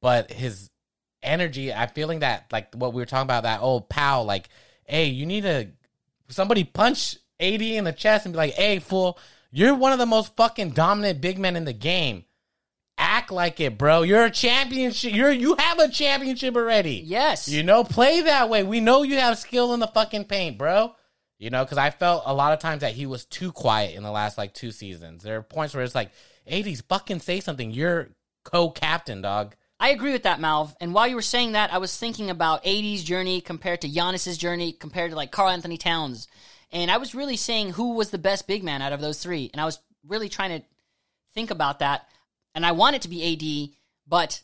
But 0.00 0.30
his 0.30 0.70
energy, 1.22 1.72
I'm 1.72 1.88
feeling 1.90 2.20
that 2.20 2.46
like 2.50 2.74
what 2.74 2.94
we 2.94 3.02
were 3.02 3.06
talking 3.06 3.24
about 3.26 3.42
that 3.42 3.60
oh, 3.60 3.64
old 3.64 3.88
pal, 3.90 4.24
like, 4.24 4.48
hey, 4.84 5.06
you 5.06 5.26
need 5.26 5.42
to 5.42 5.68
somebody 6.28 6.64
punch 6.64 7.16
AD 7.40 7.62
in 7.62 7.84
the 7.84 7.92
chest 7.92 8.26
and 8.26 8.32
be 8.32 8.38
like, 8.38 8.54
hey, 8.54 8.78
fool, 8.78 9.18
you're 9.50 9.74
one 9.74 9.92
of 9.92 9.98
the 9.98 10.06
most 10.06 10.36
fucking 10.36 10.70
dominant 10.70 11.20
big 11.20 11.38
men 11.38 11.56
in 11.56 11.64
the 11.64 11.72
game. 11.72 12.24
Act 12.98 13.30
like 13.30 13.60
it, 13.60 13.76
bro. 13.76 14.02
You're 14.02 14.24
a 14.24 14.30
championship. 14.30 15.12
You're 15.12 15.30
you 15.30 15.54
have 15.58 15.78
a 15.78 15.88
championship 15.88 16.56
already. 16.56 17.02
Yes. 17.04 17.46
You 17.46 17.62
know, 17.62 17.84
play 17.84 18.22
that 18.22 18.48
way. 18.48 18.62
We 18.62 18.80
know 18.80 19.02
you 19.02 19.18
have 19.18 19.38
skill 19.38 19.74
in 19.74 19.80
the 19.80 19.86
fucking 19.86 20.24
paint, 20.24 20.56
bro. 20.56 20.94
You 21.38 21.50
know, 21.50 21.62
because 21.62 21.76
I 21.76 21.90
felt 21.90 22.22
a 22.24 22.32
lot 22.32 22.54
of 22.54 22.60
times 22.60 22.80
that 22.80 22.92
he 22.94 23.04
was 23.04 23.26
too 23.26 23.52
quiet 23.52 23.94
in 23.94 24.02
the 24.02 24.10
last 24.10 24.38
like 24.38 24.54
two 24.54 24.70
seasons. 24.70 25.22
There 25.22 25.36
are 25.36 25.42
points 25.42 25.74
where 25.74 25.84
it's 25.84 25.94
like, 25.94 26.10
80s, 26.50 26.82
fucking 26.88 27.20
say 27.20 27.40
something. 27.40 27.70
You're 27.70 28.08
co-captain, 28.44 29.20
dog. 29.20 29.56
I 29.78 29.90
agree 29.90 30.12
with 30.12 30.22
that, 30.22 30.40
Malv. 30.40 30.74
And 30.80 30.94
while 30.94 31.06
you 31.06 31.16
were 31.16 31.22
saying 31.22 31.52
that, 31.52 31.72
I 31.72 31.78
was 31.78 31.96
thinking 31.96 32.30
about 32.30 32.66
AD's 32.66 33.02
journey 33.02 33.40
compared 33.40 33.82
to 33.82 33.88
Giannis's 33.88 34.38
journey 34.38 34.72
compared 34.72 35.10
to 35.10 35.16
like 35.16 35.30
Karl 35.30 35.50
Anthony 35.50 35.76
Towns. 35.76 36.28
And 36.76 36.90
I 36.90 36.98
was 36.98 37.14
really 37.14 37.36
saying 37.36 37.70
who 37.70 37.94
was 37.94 38.10
the 38.10 38.18
best 38.18 38.46
big 38.46 38.62
man 38.62 38.82
out 38.82 38.92
of 38.92 39.00
those 39.00 39.22
three. 39.22 39.50
And 39.52 39.60
I 39.60 39.64
was 39.64 39.80
really 40.06 40.28
trying 40.28 40.60
to 40.60 40.66
think 41.34 41.50
about 41.50 41.78
that. 41.78 42.06
And 42.54 42.66
I 42.66 42.72
want 42.72 42.96
it 42.96 43.02
to 43.02 43.08
be 43.08 43.72
AD, 43.72 43.76
but 44.06 44.42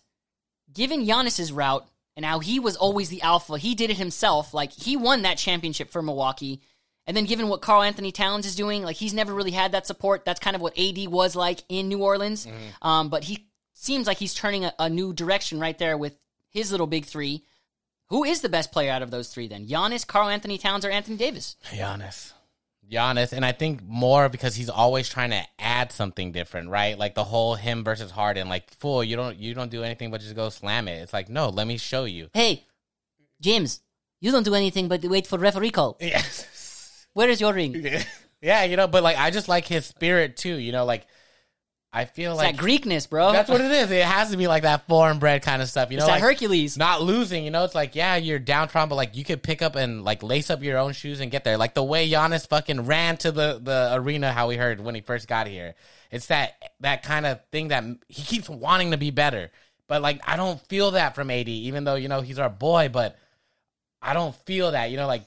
given 0.72 1.04
Giannis's 1.04 1.52
route 1.52 1.86
and 2.16 2.24
how 2.24 2.38
he 2.38 2.58
was 2.58 2.76
always 2.76 3.10
the 3.10 3.20
alpha, 3.20 3.58
he 3.58 3.74
did 3.74 3.90
it 3.90 3.98
himself. 3.98 4.54
Like 4.54 4.72
he 4.72 4.96
won 4.96 5.22
that 5.22 5.36
championship 5.36 5.90
for 5.90 6.00
Milwaukee. 6.00 6.62
And 7.06 7.14
then 7.16 7.26
given 7.26 7.48
what 7.48 7.60
Karl 7.60 7.82
Anthony 7.82 8.12
Towns 8.12 8.46
is 8.46 8.56
doing, 8.56 8.82
like 8.82 8.96
he's 8.96 9.12
never 9.12 9.34
really 9.34 9.50
had 9.50 9.72
that 9.72 9.86
support. 9.86 10.24
That's 10.24 10.40
kind 10.40 10.56
of 10.56 10.62
what 10.62 10.78
AD 10.78 11.08
was 11.08 11.36
like 11.36 11.60
in 11.68 11.88
New 11.88 12.02
Orleans. 12.02 12.46
Um, 12.80 13.10
but 13.10 13.24
he 13.24 13.46
seems 13.74 14.06
like 14.06 14.18
he's 14.18 14.34
turning 14.34 14.64
a, 14.64 14.74
a 14.78 14.88
new 14.88 15.12
direction 15.12 15.60
right 15.60 15.76
there 15.76 15.98
with 15.98 16.18
his 16.48 16.70
little 16.70 16.86
big 16.86 17.04
three. 17.04 17.44
Who 18.12 18.24
is 18.24 18.42
the 18.42 18.50
best 18.50 18.72
player 18.72 18.92
out 18.92 19.00
of 19.00 19.10
those 19.10 19.28
three 19.28 19.48
then? 19.48 19.66
Giannis, 19.66 20.06
Karl 20.06 20.28
Anthony 20.28 20.58
Towns, 20.58 20.84
or 20.84 20.90
Anthony 20.90 21.16
Davis? 21.16 21.56
Giannis. 21.70 22.34
Giannis, 22.86 23.32
and 23.32 23.42
I 23.42 23.52
think 23.52 23.82
more 23.82 24.28
because 24.28 24.54
he's 24.54 24.68
always 24.68 25.08
trying 25.08 25.30
to 25.30 25.42
add 25.58 25.92
something 25.92 26.30
different, 26.30 26.68
right? 26.68 26.98
Like 26.98 27.14
the 27.14 27.24
whole 27.24 27.54
him 27.54 27.84
versus 27.84 28.10
Harden. 28.10 28.50
Like, 28.50 28.70
fool, 28.74 29.02
you 29.02 29.16
don't 29.16 29.38
you 29.38 29.54
don't 29.54 29.70
do 29.70 29.82
anything 29.82 30.10
but 30.10 30.20
just 30.20 30.36
go 30.36 30.50
slam 30.50 30.88
it. 30.88 31.00
It's 31.00 31.14
like, 31.14 31.30
no, 31.30 31.48
let 31.48 31.66
me 31.66 31.78
show 31.78 32.04
you. 32.04 32.28
Hey, 32.34 32.66
James, 33.40 33.80
you 34.20 34.30
don't 34.30 34.42
do 34.42 34.54
anything 34.54 34.88
but 34.88 35.02
wait 35.04 35.26
for 35.26 35.38
referee 35.38 35.70
call. 35.70 35.96
Yes. 36.00 37.06
Where 37.14 37.30
is 37.30 37.40
your 37.40 37.54
ring? 37.54 37.82
Yeah, 38.42 38.64
you 38.64 38.76
know, 38.76 38.88
but 38.88 39.04
like 39.04 39.16
I 39.16 39.30
just 39.30 39.48
like 39.48 39.68
his 39.68 39.86
spirit 39.86 40.36
too. 40.36 40.56
You 40.56 40.72
know, 40.72 40.84
like 40.84 41.06
I 41.94 42.06
feel 42.06 42.34
like 42.34 42.56
that 42.56 42.64
Greekness, 42.64 43.06
bro. 43.08 43.32
that's 43.32 43.50
what 43.50 43.60
it 43.60 43.70
is. 43.70 43.90
It 43.90 44.02
has 44.02 44.30
to 44.30 44.38
be 44.38 44.46
like 44.46 44.62
that 44.62 44.88
foreign 44.88 45.18
bread 45.18 45.42
kind 45.42 45.60
of 45.60 45.68
stuff. 45.68 45.90
You 45.90 45.98
know, 45.98 46.04
It's 46.04 46.08
that 46.08 46.20
like 46.20 46.22
Hercules. 46.22 46.78
not 46.78 47.02
losing. 47.02 47.44
You 47.44 47.50
know, 47.50 47.64
it's 47.64 47.74
like 47.74 47.94
yeah, 47.94 48.16
you're 48.16 48.38
downtrodden, 48.38 48.88
but 48.88 48.94
like 48.94 49.14
you 49.14 49.24
could 49.24 49.42
pick 49.42 49.60
up 49.60 49.76
and 49.76 50.02
like 50.02 50.22
lace 50.22 50.48
up 50.48 50.62
your 50.62 50.78
own 50.78 50.94
shoes 50.94 51.20
and 51.20 51.30
get 51.30 51.44
there. 51.44 51.58
Like 51.58 51.74
the 51.74 51.84
way 51.84 52.08
Giannis 52.08 52.48
fucking 52.48 52.86
ran 52.86 53.18
to 53.18 53.30
the 53.30 53.60
the 53.62 53.90
arena, 53.92 54.32
how 54.32 54.48
we 54.48 54.56
heard 54.56 54.80
when 54.80 54.94
he 54.94 55.02
first 55.02 55.28
got 55.28 55.46
here. 55.46 55.74
It's 56.10 56.26
that 56.26 56.54
that 56.80 57.02
kind 57.02 57.26
of 57.26 57.44
thing 57.50 57.68
that 57.68 57.84
he 58.08 58.22
keeps 58.22 58.48
wanting 58.48 58.92
to 58.92 58.96
be 58.96 59.10
better. 59.10 59.50
But 59.86 60.00
like 60.00 60.20
I 60.26 60.36
don't 60.36 60.60
feel 60.68 60.92
that 60.92 61.14
from 61.14 61.30
AD, 61.30 61.48
even 61.48 61.84
though 61.84 61.96
you 61.96 62.08
know 62.08 62.22
he's 62.22 62.38
our 62.38 62.48
boy. 62.48 62.88
But 62.90 63.18
I 64.00 64.14
don't 64.14 64.34
feel 64.46 64.70
that. 64.72 64.90
You 64.90 64.96
know, 64.96 65.06
like 65.06 65.24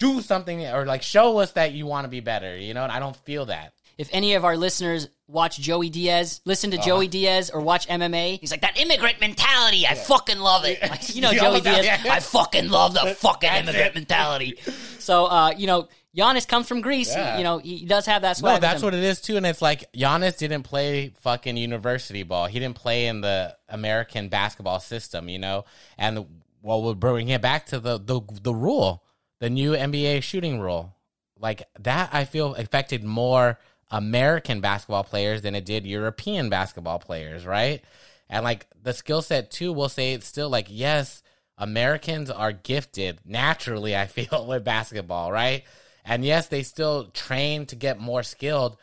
do 0.00 0.20
something 0.22 0.66
or 0.66 0.86
like 0.86 1.02
show 1.02 1.38
us 1.38 1.52
that 1.52 1.72
you 1.72 1.86
want 1.86 2.04
to 2.04 2.08
be 2.08 2.18
better. 2.18 2.56
You 2.56 2.74
know, 2.74 2.82
and 2.82 2.90
I 2.90 2.98
don't 2.98 3.16
feel 3.16 3.46
that. 3.46 3.74
If 4.00 4.08
any 4.12 4.32
of 4.34 4.44
our 4.46 4.56
listeners 4.56 5.08
watch 5.28 5.58
Joey 5.58 5.90
Diaz, 5.90 6.40
listen 6.46 6.70
to 6.70 6.78
Uh-huh. 6.78 6.86
Joey 6.86 7.06
Diaz 7.08 7.50
or 7.50 7.60
watch 7.60 7.86
MMA, 7.86 8.40
he's 8.40 8.50
like 8.50 8.62
that 8.62 8.78
immigrant 8.80 9.20
mentality. 9.20 9.86
I 9.86 9.94
fucking 9.94 10.38
love 10.38 10.64
it. 10.64 10.80
Like, 10.82 11.14
you 11.14 11.20
know, 11.20 11.30
You 11.34 11.38
Joey 11.40 11.46
almost- 11.46 11.64
Diaz. 11.64 11.84
yeah, 11.84 12.00
yeah. 12.04 12.12
I 12.14 12.20
fucking 12.20 12.70
love 12.70 12.94
the 12.94 13.14
fucking 13.14 13.50
immigrant 13.50 13.88
it. 13.88 13.94
mentality. 13.94 14.58
So, 14.98 15.26
uh, 15.26 15.50
you 15.56 15.66
know, 15.66 15.88
Giannis 16.16 16.48
comes 16.48 16.66
from 16.66 16.80
Greece. 16.80 17.10
Yeah. 17.14 17.36
You 17.38 17.44
know, 17.44 17.58
he 17.58 17.84
does 17.84 18.06
have 18.06 18.22
that 18.22 18.38
swag. 18.38 18.54
No, 18.54 18.68
that's 18.68 18.82
what 18.82 18.94
it 18.94 19.04
is 19.04 19.20
too. 19.20 19.36
And 19.36 19.44
it's 19.46 19.62
like 19.62 19.92
Giannis 19.92 20.38
didn't 20.38 20.62
play 20.64 21.12
fucking 21.20 21.56
university 21.58 22.22
ball. 22.24 22.46
He 22.46 22.58
didn't 22.58 22.76
play 22.76 23.06
in 23.06 23.20
the 23.20 23.54
American 23.68 24.28
basketball 24.30 24.80
system, 24.80 25.28
you 25.28 25.38
know. 25.38 25.66
And 25.98 26.26
well, 26.62 26.82
we're 26.82 26.94
bringing 26.94 27.28
it 27.28 27.42
back 27.42 27.66
to 27.66 27.78
the 27.78 27.98
the 27.98 28.20
the 28.42 28.54
rule, 28.54 29.04
the 29.38 29.50
new 29.50 29.72
NBA 29.72 30.22
shooting 30.22 30.58
rule. 30.58 30.96
Like 31.38 31.62
that, 31.78 32.10
I 32.12 32.24
feel 32.24 32.54
affected 32.56 33.04
more 33.04 33.58
American 33.90 34.60
basketball 34.60 35.04
players 35.04 35.42
than 35.42 35.54
it 35.54 35.64
did 35.64 35.86
European 35.86 36.48
basketball 36.48 36.98
players, 36.98 37.44
right? 37.44 37.82
And 38.28 38.44
like 38.44 38.66
the 38.80 38.92
skill 38.92 39.22
set 39.22 39.50
too, 39.50 39.72
we'll 39.72 39.88
say 39.88 40.12
it's 40.12 40.26
still 40.26 40.48
like 40.48 40.66
yes, 40.68 41.22
Americans 41.58 42.30
are 42.30 42.52
gifted 42.52 43.20
naturally. 43.24 43.96
I 43.96 44.06
feel 44.06 44.46
with 44.46 44.64
basketball, 44.64 45.32
right? 45.32 45.64
And 46.04 46.24
yes, 46.24 46.48
they 46.48 46.62
still 46.62 47.06
train 47.08 47.66
to 47.66 47.76
get 47.76 47.98
more 47.98 48.22
skilled. 48.22 48.76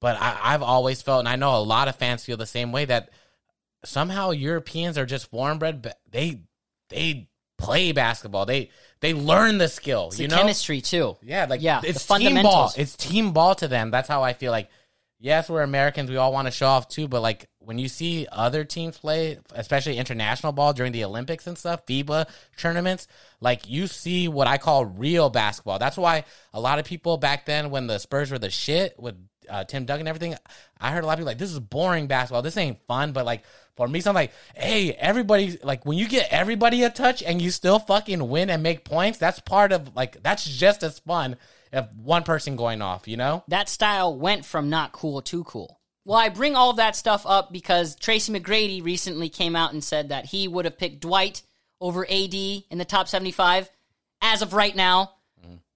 But 0.00 0.20
I, 0.20 0.38
I've 0.42 0.62
always 0.62 1.00
felt, 1.00 1.20
and 1.20 1.28
I 1.28 1.36
know 1.36 1.56
a 1.56 1.62
lot 1.62 1.88
of 1.88 1.96
fans 1.96 2.24
feel 2.24 2.36
the 2.36 2.46
same 2.46 2.72
way 2.72 2.84
that 2.86 3.10
somehow 3.84 4.30
Europeans 4.30 4.98
are 4.98 5.06
just 5.06 5.30
foreign 5.30 5.58
bred. 5.58 5.94
They 6.10 6.42
they 6.88 7.28
play 7.56 7.92
basketball. 7.92 8.46
They 8.46 8.70
they 9.02 9.12
learn 9.14 9.58
the 9.58 9.68
skill. 9.68 10.08
It's 10.08 10.20
you 10.20 10.28
the 10.28 10.34
know, 10.34 10.40
chemistry 10.40 10.80
too. 10.80 11.16
yeah, 11.22 11.46
like 11.50 11.60
Yeah, 11.60 11.82
it's 11.84 12.06
team 12.06 12.40
ball. 12.42 12.72
It's 12.76 12.96
team 12.96 13.32
ball 13.32 13.54
to 13.56 13.68
them. 13.68 13.90
That's 13.90 14.08
how 14.08 14.22
I 14.22 14.32
feel 14.32 14.52
like. 14.52 14.70
Yes, 15.18 15.48
we're 15.48 15.62
Americans. 15.62 16.10
We 16.10 16.16
all 16.16 16.32
want 16.32 16.46
to 16.48 16.50
show 16.50 16.66
off 16.66 16.88
too, 16.88 17.06
but 17.06 17.20
like 17.20 17.48
when 17.60 17.78
you 17.78 17.86
see 17.86 18.26
other 18.32 18.64
teams 18.64 18.98
play, 18.98 19.38
especially 19.52 19.96
international 19.96 20.50
ball 20.50 20.72
during 20.72 20.90
the 20.90 21.04
Olympics 21.04 21.46
and 21.46 21.56
stuff, 21.56 21.86
FIBA 21.86 22.28
tournaments, 22.56 23.06
like 23.40 23.68
you 23.68 23.86
see 23.86 24.26
what 24.26 24.48
I 24.48 24.58
call 24.58 24.84
real 24.84 25.30
basketball. 25.30 25.78
That's 25.78 25.96
why 25.96 26.24
a 26.52 26.58
lot 26.58 26.80
of 26.80 26.86
people 26.86 27.18
back 27.18 27.46
then, 27.46 27.70
when 27.70 27.86
the 27.86 27.98
Spurs 27.98 28.32
were 28.32 28.38
the 28.40 28.50
shit 28.50 28.98
with 28.98 29.14
uh, 29.48 29.64
Tim 29.64 29.84
Duncan 29.84 30.06
and 30.06 30.08
everything, 30.08 30.36
I 30.80 30.90
heard 30.90 31.04
a 31.04 31.06
lot 31.06 31.14
of 31.14 31.18
people 31.18 31.26
like, 31.26 31.38
"This 31.38 31.52
is 31.52 31.60
boring 31.60 32.06
basketball. 32.06 32.42
This 32.42 32.56
ain't 32.56 32.78
fun." 32.86 33.12
But 33.12 33.24
like 33.24 33.44
for 33.76 33.88
me, 33.88 34.00
so 34.00 34.10
I'm 34.10 34.14
like, 34.14 34.32
"Hey, 34.54 34.92
everybody! 34.92 35.58
Like 35.62 35.86
when 35.86 35.98
you 35.98 36.08
get 36.08 36.28
everybody 36.30 36.82
a 36.82 36.90
touch 36.90 37.22
and 37.22 37.40
you 37.40 37.50
still 37.50 37.78
fucking 37.78 38.28
win 38.28 38.50
and 38.50 38.62
make 38.62 38.84
points, 38.84 39.18
that's 39.18 39.40
part 39.40 39.72
of 39.72 39.94
like 39.94 40.22
that's 40.22 40.44
just 40.44 40.82
as 40.82 40.98
fun 41.00 41.36
if 41.72 41.86
one 41.92 42.22
person 42.22 42.56
going 42.56 42.82
off, 42.82 43.08
you 43.08 43.16
know?" 43.16 43.44
that 43.48 43.68
style 43.68 44.16
went 44.16 44.44
from 44.44 44.70
not 44.70 44.92
cool 44.92 45.22
to 45.22 45.44
cool. 45.44 45.80
Well, 46.04 46.18
I 46.18 46.30
bring 46.30 46.56
all 46.56 46.72
that 46.74 46.96
stuff 46.96 47.24
up 47.26 47.52
because 47.52 47.94
Tracy 47.94 48.32
McGrady 48.32 48.82
recently 48.82 49.28
came 49.28 49.54
out 49.54 49.72
and 49.72 49.84
said 49.84 50.08
that 50.08 50.26
he 50.26 50.48
would 50.48 50.64
have 50.64 50.76
picked 50.76 51.00
Dwight 51.00 51.42
over 51.80 52.04
AD 52.04 52.34
in 52.34 52.78
the 52.78 52.84
top 52.84 53.08
75 53.08 53.70
as 54.20 54.42
of 54.42 54.52
right 54.52 54.74
now. 54.74 55.12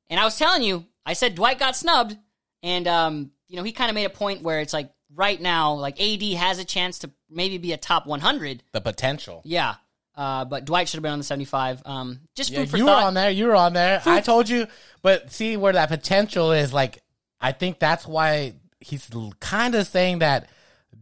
And 0.09 0.21
I 0.21 0.25
was 0.25 0.39
telling 0.39 0.63
you, 0.63 0.87
I 1.05 1.13
said 1.13 1.35
Dwight 1.35 1.59
got 1.59 1.77
snubbed. 1.77 2.17
And, 2.63 2.89
um, 2.89 3.31
you 3.49 3.57
know, 3.57 3.63
he 3.63 3.73
kind 3.73 3.91
of 3.91 3.95
made 3.95 4.05
a 4.05 4.11
point 4.11 4.43
where 4.43 4.61
it's 4.61 4.73
like 4.73 4.91
right 5.15 5.41
now, 5.41 5.75
like 5.75 6.01
AD 6.01 6.23
has 6.35 6.59
a 6.59 6.65
chance 6.65 7.01
to 7.01 7.11
maybe 7.31 7.59
be 7.59 7.73
a 7.73 7.77
top 7.77 8.07
100. 8.07 8.63
The 8.73 8.81
potential. 8.81 9.43
Yeah. 9.45 9.77
Uh, 10.15 10.45
but 10.47 10.65
Dwight 10.65 10.89
should 10.89 10.97
have 10.99 11.03
been 11.03 11.13
on 11.13 11.19
the 11.19 11.25
75. 11.25 11.83
Um, 11.85 12.21
just 12.35 12.51
Yeah, 12.51 12.61
food 12.61 12.71
for 12.71 12.77
you 12.79 12.87
thought. 12.87 13.03
were 13.03 13.07
on 13.09 13.15
there. 13.15 13.31
You 13.31 13.47
were 13.47 13.55
on 13.57 13.75
there. 13.75 14.01
I 14.07 14.21
told 14.23 14.49
you, 14.49 14.67
but 15.03 15.31
see 15.31 15.57
where 15.59 15.75
that 15.75 15.89
potential 15.91 16.53
is. 16.53 16.73
Like, 16.73 17.03
I 17.41 17.53
think 17.53 17.79
that's 17.79 18.07
why 18.07 18.55
he's 18.81 19.09
kind 19.41 19.75
of 19.75 19.87
saying 19.87 20.21
that 20.21 20.49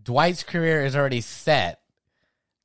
Dwight's 0.02 0.42
career 0.42 0.84
is 0.84 0.96
already 0.96 1.20
set. 1.20 1.80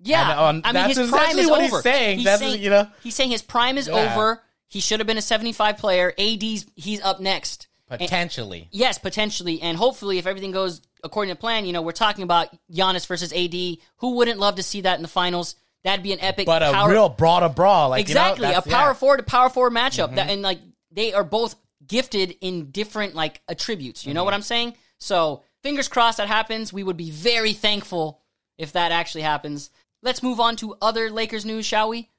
Yeah, 0.02 0.32
And, 0.32 0.40
um, 0.40 0.62
I 0.64 0.68
mean 0.70 0.74
that's 0.88 0.98
his 0.98 1.10
prime 1.10 1.38
is 1.38 1.50
what 1.50 1.62
he's 1.62 1.72
over. 1.74 1.82
saying. 1.82 2.24
That's- 2.24 2.58
you 2.58 2.70
know? 2.70 2.88
he's 3.04 3.16
saying 3.16 3.32
his 3.32 3.42
prime 3.42 3.78
is 3.78 3.88
Yeah. 3.88 4.14
over. 4.16 4.42
He 4.70 4.80
should 4.80 5.00
have 5.00 5.08
been 5.08 5.18
a 5.18 5.22
seventy-five 5.22 5.78
player. 5.78 6.14
AD's 6.18 6.66
he's 6.76 7.02
up 7.02 7.20
next. 7.20 7.68
And- 7.90 8.00
Potentially. 8.00 8.68
yes, 8.72 8.98
potentially, 9.00 9.62
and 9.62 9.78
hopefully, 9.78 10.18
if 10.20 10.28
everything 10.28 10.52
goes 10.52 10.82
according 11.04 11.34
to 11.34 11.40
plan, 11.40 11.66
you 11.66 11.74
know, 11.74 11.82
we're 11.82 11.92
talking 11.92 12.24
about 12.24 12.50
Giannis 12.72 13.08
versus 13.08 13.34
AD. 13.34 13.78
Who 13.98 14.16
wouldn't 14.16 14.40
love 14.40 14.56
to 14.56 14.64
see 14.64 14.82
that 14.82 14.98
in 14.98 15.02
the 15.02 15.08
finals? 15.08 15.56
That'd 15.84 16.04
be 16.04 16.12
an 16.14 16.20
epic. 16.20 16.46
but 16.46 16.62
a 16.62 16.72
power- 16.72 16.92
real 16.92 17.10
brawl 17.10 17.40
to 17.40 17.50
brawl. 17.50 17.90
Like, 17.90 18.08
you 18.10 18.14
know, 18.14 18.22
exactly 18.22 18.52
a 18.52 18.62
power 18.62 18.90
yeah. 18.90 18.94
forward 18.94 19.18
to 19.18 19.24
power 19.24 19.50
forward 19.50 19.74
matchup. 19.74 20.08
Mm-hmm. 20.08 20.16
That 20.16 20.30
and 20.30 20.42
like 20.42 20.60
they 20.92 21.14
are 21.14 21.24
both 21.24 21.56
gifted 21.88 22.36
in 22.42 22.70
different 22.72 23.16
like 23.16 23.42
attributes. 23.48 24.06
You 24.06 24.14
know 24.14 24.20
Mm-hmm. 24.22 24.26
what 24.26 24.34
I'm 24.34 24.42
saying? 24.42 24.76
So 24.98 25.44
fingers 25.64 25.88
crossed 25.88 26.18
that 26.18 26.28
happens. 26.28 26.74
We 26.74 26.84
would 26.84 26.98
be 26.98 27.10
very 27.12 27.54
thankful 27.54 28.20
if 28.58 28.74
that 28.74 28.92
actually 28.92 29.22
happens. 29.22 29.70
Let's 30.04 30.22
move 30.22 30.40
on 30.40 30.58
to 30.58 30.76
other 30.82 31.10
Lakers 31.10 31.46
news, 31.46 31.66
shall 31.66 31.90
we? 31.90 32.10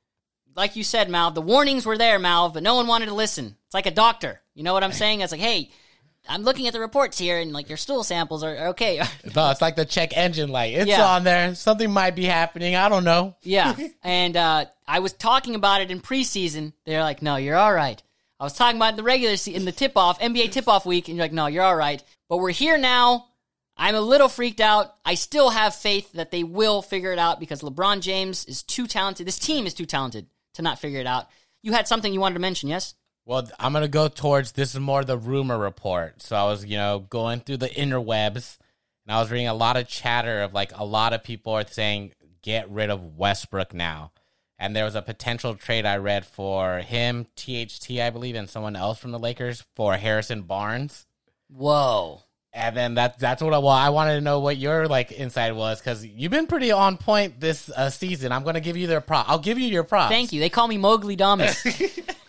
Like 0.56 0.74
you 0.74 0.83
said, 0.83 1.09
Mal, 1.09 1.30
the 1.30 1.40
warnings 1.42 1.87
were 1.87 1.96
there, 1.98 2.18
Mal, 2.18 2.48
but 2.48 2.62
no 2.62 2.74
one 2.74 2.87
wanted 2.87 3.06
to 3.06 3.14
listen. 3.14 3.56
It's 3.66 3.74
like 3.74 3.87
a 3.87 3.90
doctor. 3.92 4.40
You 4.61 4.64
know 4.64 4.75
what 4.75 4.85
I'm 4.85 4.92
saying? 4.92 5.23
It's 5.23 5.33
like, 5.33 5.40
hey, 5.40 5.70
I'm 6.29 6.42
looking 6.42 6.66
at 6.66 6.75
the 6.75 6.81
reports 6.81 7.16
here, 7.16 7.38
and 7.40 7.51
like 7.51 7.70
your 7.70 7.79
stool 7.79 8.05
samples 8.05 8.44
are 8.44 8.55
are 8.55 8.66
okay. 8.68 8.99
No, 9.35 9.51
it's 9.51 9.62
like 9.62 9.75
the 9.75 9.87
check 9.87 10.14
engine 10.14 10.51
light. 10.51 10.75
It's 10.75 10.87
Yeah. 10.87 11.03
on 11.07 11.25
there. 11.25 11.55
Something 11.55 11.90
might 11.90 12.14
be 12.14 12.27
happening. 12.27 12.77
I 12.77 12.90
don't 12.90 13.05
know. 13.05 13.37
Yeah. 13.42 13.75
And 14.03 14.37
uh, 14.37 14.66
I 14.87 14.99
was 14.99 15.14
talking 15.14 15.55
about 15.55 15.81
it 15.81 15.90
in 15.90 15.99
preseason. 16.03 16.75
They're 16.85 17.03
like, 17.03 17.23
no, 17.23 17.37
you're 17.37 17.57
all 17.57 17.73
right. 17.73 18.03
I 18.38 18.44
was 18.44 18.53
talking 18.53 18.77
about 18.77 18.88
it 18.88 18.90
in 18.90 18.96
the 18.96 19.03
regular 19.03 19.38
se- 19.38 19.55
in 19.55 19.64
the 19.64 19.73
tip 19.73 19.96
off, 19.96 20.20
NBA 20.20 20.53
tip 20.53 20.68
off 20.68 20.85
week, 20.85 21.09
and 21.09 21.16
you're 21.16 21.25
like, 21.25 21.33
no, 21.33 21.46
you're 21.46 21.64
all 21.64 21.75
right. 21.75 22.03
But 22.29 22.37
we're 22.37 22.51
here 22.51 22.77
now. 22.77 23.29
I'm 23.79 23.94
a 23.94 24.01
little 24.03 24.29
freaked 24.29 24.61
out. 24.61 24.94
I 25.07 25.14
still 25.14 25.49
have 25.49 25.75
faith 25.75 26.12
that 26.12 26.31
they 26.31 26.44
will 26.44 26.83
figure 26.83 27.14
it 27.14 27.18
out 27.18 27.40
because 27.40 27.62
LeBron 27.62 28.03
James 28.03 28.44
is 28.44 28.62
too 28.62 28.87
talented. 28.87 29.27
This 29.27 29.38
team 29.38 29.66
is 29.66 29.73
too 29.73 29.87
talented 29.87 30.27
to 30.53 30.61
not 30.61 30.79
figure 30.79 31.01
it 31.01 31.07
out. 31.07 31.29
You 31.62 31.73
had 31.73 31.88
something 31.88 32.12
you 32.12 32.20
wanted 32.20 32.35
to 32.35 32.40
mention, 32.40 32.68
yes? 32.68 32.92
Well, 33.31 33.49
I'm 33.61 33.73
gonna 33.73 33.87
go 33.87 34.09
towards 34.09 34.51
this 34.51 34.75
is 34.75 34.81
more 34.81 35.05
the 35.05 35.16
rumor 35.16 35.57
report. 35.57 36.21
So 36.21 36.35
I 36.35 36.43
was, 36.47 36.64
you 36.64 36.77
know, 36.77 36.99
going 36.99 37.38
through 37.38 37.59
the 37.59 37.69
interwebs, 37.69 38.59
and 39.07 39.14
I 39.14 39.21
was 39.21 39.31
reading 39.31 39.47
a 39.47 39.55
lot 39.55 39.77
of 39.77 39.87
chatter 39.87 40.43
of 40.43 40.53
like 40.53 40.73
a 40.77 40.85
lot 40.85 41.12
of 41.12 41.23
people 41.23 41.53
are 41.53 41.64
saying 41.64 42.11
get 42.43 42.69
rid 42.69 42.90
of 42.90 43.16
Westbrook 43.16 43.73
now. 43.73 44.11
And 44.59 44.75
there 44.75 44.85
was 44.85 44.97
a 44.97 45.01
potential 45.03 45.55
trade 45.55 45.87
I 45.87 45.99
read 45.99 46.27
for 46.27 46.79
him, 46.79 47.29
THT, 47.37 48.01
I 48.01 48.11
believe, 48.11 48.35
and 48.35 48.51
someone 48.51 48.75
else 48.75 48.99
from 48.99 49.12
the 49.12 49.19
Lakers 49.21 49.62
for 49.77 49.97
Harrison 49.97 50.43
Barnes. 50.43 51.07
Whoa. 51.47 52.23
And 52.53 52.77
then 52.77 52.95
that 52.95 53.21
that's 53.21 53.40
what 53.40 53.55
I 53.55 53.59
well, 53.59 53.69
I 53.69 53.90
wanted 53.90 54.16
to 54.16 54.23
know 54.23 54.40
what 54.40 54.57
your 54.57 54.88
like 54.88 55.12
insight 55.12 55.55
was 55.55 55.79
because 55.79 56.05
you've 56.05 56.33
been 56.33 56.49
pretty 56.49 56.73
on 56.73 56.97
point 56.97 57.38
this 57.38 57.71
uh, 57.71 57.90
season. 57.90 58.33
I'm 58.33 58.43
gonna 58.43 58.59
give 58.59 58.77
you 58.77 58.88
their 58.88 59.01
prop. 59.01 59.29
I'll 59.29 59.38
give 59.38 59.57
you 59.57 59.69
your 59.69 59.85
props. 59.85 60.11
Thank 60.11 60.33
you. 60.33 60.40
They 60.40 60.51
call 60.51 60.66
me 60.66 60.79
Mowgli 60.79 61.14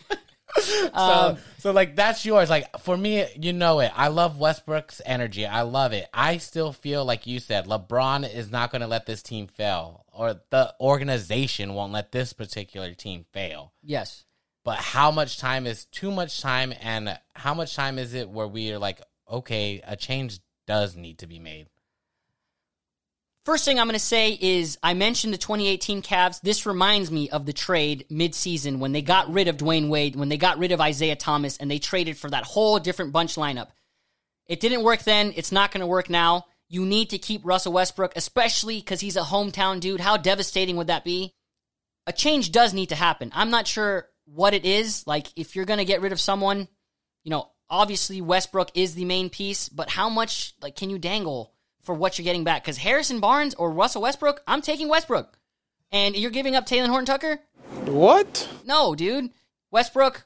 Damas. 0.72 0.92
So, 0.94 1.00
um, 1.00 1.38
so 1.58 1.72
like 1.72 1.96
that's 1.96 2.26
yours. 2.26 2.50
Like 2.50 2.80
for 2.80 2.98
me, 2.98 3.26
you 3.40 3.54
know 3.54 3.80
it. 3.80 3.92
I 3.96 4.08
love 4.08 4.40
Westbrook's 4.40 5.02
energy. 5.06 5.46
I 5.46 5.62
love 5.62 5.94
it. 5.94 6.08
I 6.14 6.38
still 6.38 6.74
feel 6.74 7.06
like 7.06 7.28
you 7.28 7.40
said, 7.40 7.66
LeBron 7.66 8.32
is 8.34 8.52
not 8.52 8.72
going 8.72 8.82
to 8.82 8.88
let 8.88 9.06
this 9.06 9.22
team 9.22 9.48
fail, 9.48 10.06
or 10.12 10.42
the 10.50 10.74
organization 10.80 11.74
won't 11.74 11.94
let 11.94 12.12
this 12.12 12.34
particular 12.34 12.94
team 12.94 13.26
fail. 13.32 13.74
yes. 13.84 14.26
But 14.64 14.78
how 14.78 15.10
much 15.10 15.40
time 15.40 15.66
is 15.66 15.86
too 15.86 16.12
much 16.12 16.40
time, 16.40 16.72
and 16.82 17.18
how 17.34 17.56
much 17.56 17.76
time 17.76 17.98
is 17.98 18.14
it 18.14 18.30
where 18.30 18.48
we 18.48 18.72
are 18.72 18.78
like, 18.78 19.02
okay, 19.28 19.82
a 19.88 19.96
change 19.96 20.40
does 20.68 20.96
need 20.96 21.18
to 21.18 21.26
be 21.28 21.40
made. 21.40 21.68
First 23.44 23.66
thing 23.66 23.80
I'm 23.80 23.88
going 23.88 23.94
to 23.94 24.00
say 24.00 24.38
is 24.40 24.78
I 24.84 24.94
mentioned 24.94 25.34
the 25.34 25.38
2018 25.40 26.04
Cavs. 26.04 26.42
This 26.42 26.68
reminds 26.68 27.10
me 27.10 27.28
of 27.32 27.48
the 27.48 27.54
trade 27.54 28.06
midseason 28.12 28.78
when 28.78 28.92
they 28.92 29.02
got 29.02 29.34
rid 29.34 29.48
of 29.48 29.58
Dwyane 29.58 29.90
Wade, 29.90 30.16
when 30.16 30.30
they 30.30 30.38
got 30.38 30.60
rid 30.60 30.72
of 30.72 30.80
Isaiah 30.80 31.16
Thomas, 31.16 31.58
and 31.58 31.70
they 31.70 31.80
traded 31.80 32.18
for 32.18 32.30
that 32.30 32.44
whole 32.44 32.78
different 32.78 33.14
bunch 33.14 33.36
lineup. 33.36 33.70
It 34.46 34.60
didn't 34.60 34.84
work 34.84 35.04
then. 35.04 35.34
It's 35.36 35.52
not 35.52 35.72
going 35.72 35.82
to 35.82 35.88
work 35.88 36.08
now. 36.08 36.46
You 36.70 36.86
need 36.86 37.10
to 37.10 37.18
keep 37.18 37.44
Russell 37.44 37.74
Westbrook, 37.74 38.14
especially 38.16 38.78
because 38.78 39.00
he's 39.00 39.18
a 39.18 39.22
hometown 39.22 39.80
dude. 39.80 40.02
How 40.02 40.18
devastating 40.18 40.78
would 40.78 40.88
that 40.88 41.04
be? 41.04 41.34
A 42.06 42.14
change 42.14 42.52
does 42.52 42.76
need 42.76 42.90
to 42.90 42.96
happen. 42.96 43.32
I'm 43.34 43.50
not 43.50 43.66
sure 43.66 44.08
what 44.26 44.54
it 44.54 44.66
is. 44.66 45.06
Like, 45.08 45.28
if 45.36 45.56
you're 45.56 45.66
going 45.66 45.80
to 45.80 45.86
get 45.86 46.02
rid 46.02 46.12
of 46.12 46.20
someone, 46.20 46.68
you 47.24 47.32
know, 47.32 47.50
obviously 47.72 48.22
Westbrook 48.22 48.70
is 48.76 48.94
the 48.94 49.06
main 49.06 49.32
piece, 49.32 49.68
but 49.68 49.90
how 49.90 50.10
much 50.10 50.54
like 50.62 50.76
can 50.76 50.92
you 50.92 51.00
dangle 51.00 51.54
for 51.82 51.96
what 51.96 52.18
you're 52.18 52.24
getting 52.24 52.44
back? 52.44 52.64
Because 52.64 52.78
Harrison 52.78 53.20
Barnes 53.20 53.54
or 53.56 53.72
Russell 53.72 54.02
Westbrook, 54.04 54.42
I'm 54.48 54.62
taking 54.62 54.88
Westbrook, 54.88 55.38
and 55.92 56.16
you're 56.16 56.32
giving 56.32 56.56
up 56.56 56.66
Talen 56.66 56.88
Horton 56.88 57.06
Tucker. 57.06 57.40
What? 57.86 58.48
No, 58.66 58.96
dude, 58.96 59.32
Westbrook, 59.72 60.26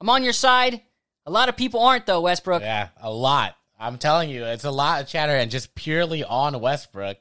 I'm 0.00 0.08
on 0.08 0.22
your 0.22 0.32
side. 0.32 0.80
A 1.26 1.30
lot 1.30 1.48
of 1.48 1.56
people 1.56 1.80
aren't 1.80 2.06
though, 2.06 2.20
Westbrook. 2.20 2.62
Yeah, 2.62 2.88
a 3.00 3.10
lot. 3.10 3.56
I'm 3.78 3.98
telling 3.98 4.30
you, 4.30 4.44
it's 4.44 4.64
a 4.64 4.70
lot 4.70 5.02
of 5.02 5.08
chatter 5.08 5.32
and 5.34 5.50
just 5.50 5.74
purely 5.74 6.22
on 6.22 6.58
Westbrook. 6.60 7.18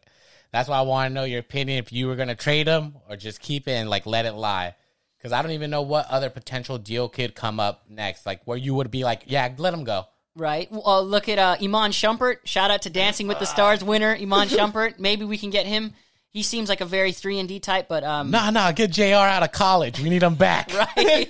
That's 0.52 0.70
why 0.70 0.78
I 0.78 0.82
want 0.82 1.10
to 1.10 1.14
know 1.14 1.24
your 1.24 1.40
opinion 1.40 1.80
if 1.80 1.92
you 1.92 2.08
were 2.08 2.16
going 2.16 2.28
to 2.28 2.36
trade 2.36 2.68
him 2.68 2.96
or 3.10 3.16
just 3.16 3.42
keep 3.42 3.68
it 3.68 3.72
and 3.72 3.90
like 3.90 4.06
let 4.06 4.26
it 4.26 4.34
lie. 4.34 4.76
because 5.18 5.32
I 5.32 5.42
don't 5.42 5.52
even 5.52 5.72
know 5.72 5.82
what 5.82 6.06
other 6.12 6.30
potential 6.30 6.78
deal 6.78 7.08
could 7.08 7.34
come 7.34 7.58
up 7.60 7.86
next. 7.90 8.26
Like 8.26 8.42
where 8.44 8.58
you 8.58 8.76
would 8.76 8.92
be 8.92 9.06
like, 9.06 9.24
yeah, 9.26 9.52
let 9.58 9.74
him 9.74 9.86
go. 9.86 10.06
Right. 10.36 10.68
Well, 10.72 11.06
look 11.06 11.30
at 11.30 11.38
uh, 11.38 11.58
Iman 11.62 11.92
Shumpert. 11.92 12.38
Shout 12.46 12.72
out 12.72 12.82
to 12.84 12.90
Dancing 12.90 13.28
with 13.28 13.40
the 13.40 13.46
Stars 13.46 13.84
winner 13.84 14.16
Iman 14.16 14.48
Shumpert. 14.50 15.00
Maybe 15.00 15.26
we 15.26 15.38
can 15.38 15.50
get 15.52 15.66
him. 15.68 15.94
He 16.32 16.42
seems 16.42 16.68
like 16.70 16.82
a 16.82 16.86
very 16.86 17.12
three 17.12 17.38
and 17.38 17.48
D 17.48 17.60
type, 17.60 17.88
but 17.88 18.04
um, 18.04 18.32
Nah, 18.32 18.50
nah, 18.50 18.72
get 18.72 18.90
Jr. 18.90 19.04
out 19.14 19.44
of 19.44 19.52
college. 19.52 20.00
We 20.00 20.10
need 20.10 20.24
him 20.24 20.34
back. 20.34 20.74
right, 20.98 21.28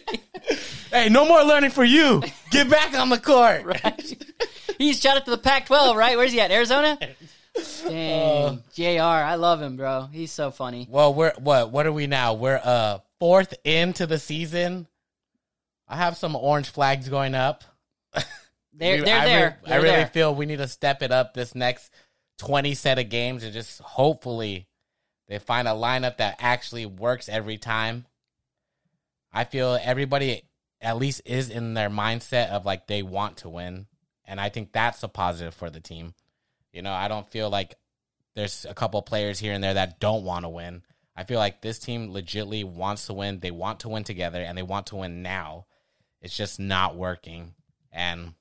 Hey, 0.91 1.09
no 1.09 1.27
more 1.27 1.43
learning 1.43 1.71
for 1.71 1.83
you. 1.83 2.23
Get 2.51 2.69
back 2.69 2.93
on 2.97 3.09
the 3.09 3.17
court. 3.19 3.65
right. 3.65 4.25
He's 4.77 5.01
shot 5.01 5.17
out 5.17 5.25
to 5.25 5.31
the 5.31 5.37
Pac-12, 5.37 5.95
right? 5.95 6.15
Where's 6.15 6.31
he 6.31 6.39
at? 6.39 6.51
Arizona. 6.51 6.97
Dang, 7.85 8.63
Jr. 8.73 9.01
I 9.01 9.35
love 9.35 9.61
him, 9.61 9.75
bro. 9.75 10.07
He's 10.11 10.31
so 10.31 10.49
funny. 10.51 10.87
Well, 10.89 11.13
we're 11.13 11.33
what? 11.37 11.71
What 11.71 11.85
are 11.85 11.91
we 11.91 12.07
now? 12.07 12.33
We're 12.33 12.59
uh 12.63 12.99
fourth 13.19 13.53
into 13.65 14.07
the 14.07 14.17
season. 14.17 14.87
I 15.87 15.97
have 15.97 16.17
some 16.17 16.35
orange 16.35 16.69
flags 16.69 17.09
going 17.09 17.35
up. 17.35 17.63
They're 18.73 18.97
We- 18.97 19.03
they're 19.05 19.19
I 19.19 19.23
re- 19.23 19.29
there. 19.29 19.59
I 19.65 19.69
They're 19.69 19.81
really 19.81 19.95
there. 19.97 20.07
feel 20.07 20.35
we 20.35 20.45
need 20.45 20.57
to 20.57 20.67
step 20.67 21.01
it 21.01 21.11
up 21.11 21.33
this 21.33 21.53
next 21.55 21.91
twenty 22.37 22.73
set 22.73 22.99
of 22.99 23.09
games 23.09 23.43
and 23.43 23.53
just 23.53 23.79
hopefully 23.79 24.67
they 25.27 25.39
find 25.39 25.67
a 25.67 25.71
lineup 25.71 26.17
that 26.17 26.37
actually 26.39 26.85
works 26.85 27.29
every 27.29 27.57
time. 27.57 28.05
I 29.31 29.45
feel 29.45 29.77
everybody 29.81 30.43
at 30.81 30.97
least 30.97 31.21
is 31.25 31.49
in 31.49 31.73
their 31.73 31.89
mindset 31.89 32.49
of 32.49 32.65
like 32.65 32.87
they 32.87 33.01
want 33.03 33.37
to 33.37 33.49
win, 33.49 33.87
and 34.25 34.39
I 34.39 34.49
think 34.49 34.71
that's 34.73 35.01
a 35.03 35.07
positive 35.07 35.53
for 35.53 35.69
the 35.69 35.79
team. 35.79 36.13
You 36.71 36.81
know, 36.81 36.91
I 36.91 37.07
don't 37.07 37.29
feel 37.29 37.49
like 37.49 37.75
there's 38.35 38.65
a 38.67 38.73
couple 38.73 39.01
players 39.03 39.39
here 39.39 39.53
and 39.53 39.63
there 39.63 39.75
that 39.75 39.99
don't 39.99 40.23
want 40.23 40.43
to 40.45 40.49
win. 40.49 40.83
I 41.15 41.23
feel 41.23 41.37
like 41.39 41.61
this 41.61 41.77
team 41.79 42.09
legitly 42.11 42.63
wants 42.65 43.05
to 43.05 43.13
win. 43.13 43.39
They 43.39 43.51
want 43.51 43.81
to 43.81 43.89
win 43.89 44.03
together 44.03 44.41
and 44.41 44.57
they 44.57 44.63
want 44.63 44.87
to 44.87 44.95
win 44.95 45.21
now. 45.21 45.67
It's 46.21 46.35
just 46.35 46.59
not 46.59 46.95
working. 46.95 47.53
And 47.91 48.33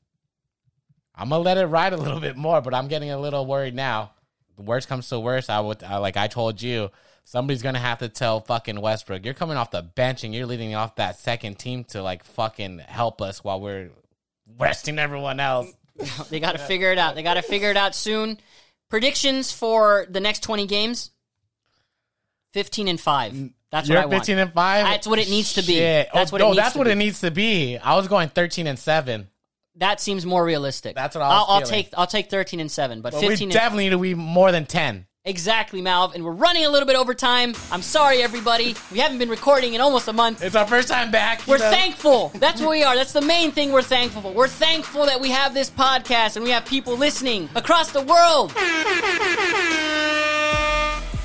I'm 1.15 1.29
gonna 1.29 1.43
let 1.43 1.59
it 1.59 1.67
ride 1.67 1.93
a 1.93 1.97
little 1.97 2.21
bit 2.21 2.37
more, 2.37 2.61
but 2.61 2.75
I'm 2.75 2.89
getting 2.89 3.11
a 3.11 3.19
little 3.19 3.47
worried 3.47 3.75
now. 3.75 4.13
The 4.57 4.63
worst 4.63 4.89
comes 4.89 5.09
to 5.09 5.21
worst, 5.21 5.51
I 5.51 5.61
would 5.61 5.83
I, 5.83 5.99
like 5.99 6.17
I 6.17 6.27
told 6.27 6.61
you, 6.61 6.91
somebody's 7.25 7.63
gonna 7.63 7.79
have 7.79 7.99
to 7.99 8.09
tell 8.09 8.41
fucking 8.41 8.81
Westbrook, 8.81 9.25
you're 9.25 9.35
coming 9.35 9.57
off 9.57 9.71
the 9.71 9.83
bench 9.83 10.25
and 10.25 10.35
you're 10.35 10.47
leading 10.47 10.75
off 10.75 10.97
that 10.97 11.19
second 11.19 11.59
team 11.59 11.85
to 11.85 12.03
like 12.03 12.25
fucking 12.25 12.79
help 12.79 13.21
us 13.21 13.45
while 13.45 13.61
we're 13.61 13.91
resting 14.59 14.99
everyone 14.99 15.41
else. 15.41 15.73
They 16.31 16.41
got 16.41 16.53
to 16.53 16.59
figure 16.59 16.91
it 16.91 16.99
out. 16.99 17.15
They 17.15 17.23
got 17.23 17.35
to 17.35 17.43
figure 17.43 17.71
it 17.71 17.77
out 17.77 17.95
soon. 17.95 18.39
Predictions 18.89 19.53
for 19.53 20.07
the 20.09 20.21
next 20.21 20.43
20 20.43 20.67
games 20.67 21.11
15 22.55 22.89
and 22.89 23.01
5. 23.01 23.51
That's 23.71 23.89
You're 23.89 23.99
what 23.99 24.03
I 24.03 24.07
want. 24.07 24.21
15 24.21 24.39
and 24.39 24.53
five. 24.53 24.85
That's 24.85 25.07
what 25.07 25.19
it 25.19 25.31
needs 25.31 25.55
to 25.55 25.63
be. 25.63 25.75
Shit. 25.75 26.09
Oh, 26.13 26.19
that's 26.19 26.31
oh, 26.31 26.35
what 26.35 26.41
it 26.41 26.45
no, 26.45 26.51
needs 26.51 26.57
that's 26.59 26.73
to 26.75 26.79
what 26.79 26.85
be. 26.85 26.91
it 26.91 26.97
needs 26.97 27.21
to 27.21 27.31
be. 27.31 27.79
I 27.79 27.97
was 27.97 28.07
going 28.07 28.29
13 28.29 28.67
and 28.67 28.79
seven, 28.79 29.29
That 29.77 30.01
seems 30.01 30.27
more 30.27 30.45
realistic. 30.45 30.95
That's 30.95 31.15
what 31.15 31.23
I 31.23 31.29
was 31.29 31.47
I'll, 31.49 31.55
I'll 31.57 31.63
take 31.63 31.89
I'll 31.97 32.07
take 32.07 32.31
13 32.31 32.61
and 32.61 32.71
7, 32.71 33.01
but 33.01 33.13
but 33.13 33.21
15 33.21 33.39
we 33.39 33.45
and 33.45 33.53
definitely 33.53 33.85
need 33.85 33.91
to 33.91 33.99
be 33.99 34.15
more 34.15 34.53
than 34.53 34.67
10. 34.67 35.07
Exactly, 35.25 35.81
Malv, 35.81 36.17
and 36.17 36.25
we're 36.25 36.33
running 36.33 36.65
a 36.65 36.69
little 36.69 36.87
bit 36.87 36.97
over 36.97 37.15
time. 37.15 37.55
I'm 37.71 37.81
sorry 37.81 38.23
everybody. 38.23 38.75
We 38.91 38.99
haven't 38.99 39.19
been 39.19 39.29
recording 39.29 39.75
in 39.75 39.81
almost 39.81 40.09
a 40.09 40.13
month. 40.13 40.43
It's 40.43 40.57
our 40.57 40.67
first 40.67 40.89
time 40.89 41.13
back. 41.13 41.47
We're 41.47 41.59
know. 41.59 41.71
thankful. 41.71 42.33
That's 42.35 42.61
what 42.61 42.71
we 42.71 42.83
are. 42.83 42.97
That's 42.97 43.13
the 43.13 43.21
main 43.21 43.53
thing 43.53 43.71
we're 43.71 43.83
thankful 43.83 44.23
for. 44.23 44.33
We're 44.33 44.49
thankful 44.49 45.07
that 45.07 45.21
we 45.21 45.31
have 45.31 45.55
this 45.55 45.71
podcast 45.71 46.35
and 46.35 46.45
we 46.45 46.51
have 46.51 46.67
people 46.67 46.97
listening 46.97 47.49
across 47.55 47.93
the 47.93 48.03
world. 48.03 48.53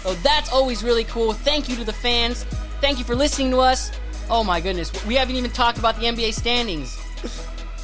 So 0.08 0.14
that's 0.24 0.50
always 0.54 0.86
really 0.86 1.04
cool. 1.04 1.34
Thank 1.34 1.68
you 1.68 1.76
to 1.76 1.84
the 1.84 1.92
fans. 1.92 2.44
Thank 2.80 2.98
you 2.98 3.04
for 3.04 3.14
listening 3.14 3.52
to 3.52 3.58
us. 3.58 3.92
Oh 4.30 4.42
my 4.42 4.62
goodness. 4.62 5.06
We 5.06 5.16
haven't 5.16 5.36
even 5.36 5.52
talked 5.52 5.80
about 5.80 6.00
the 6.00 6.06
NBA 6.06 6.34
standings. 6.34 6.98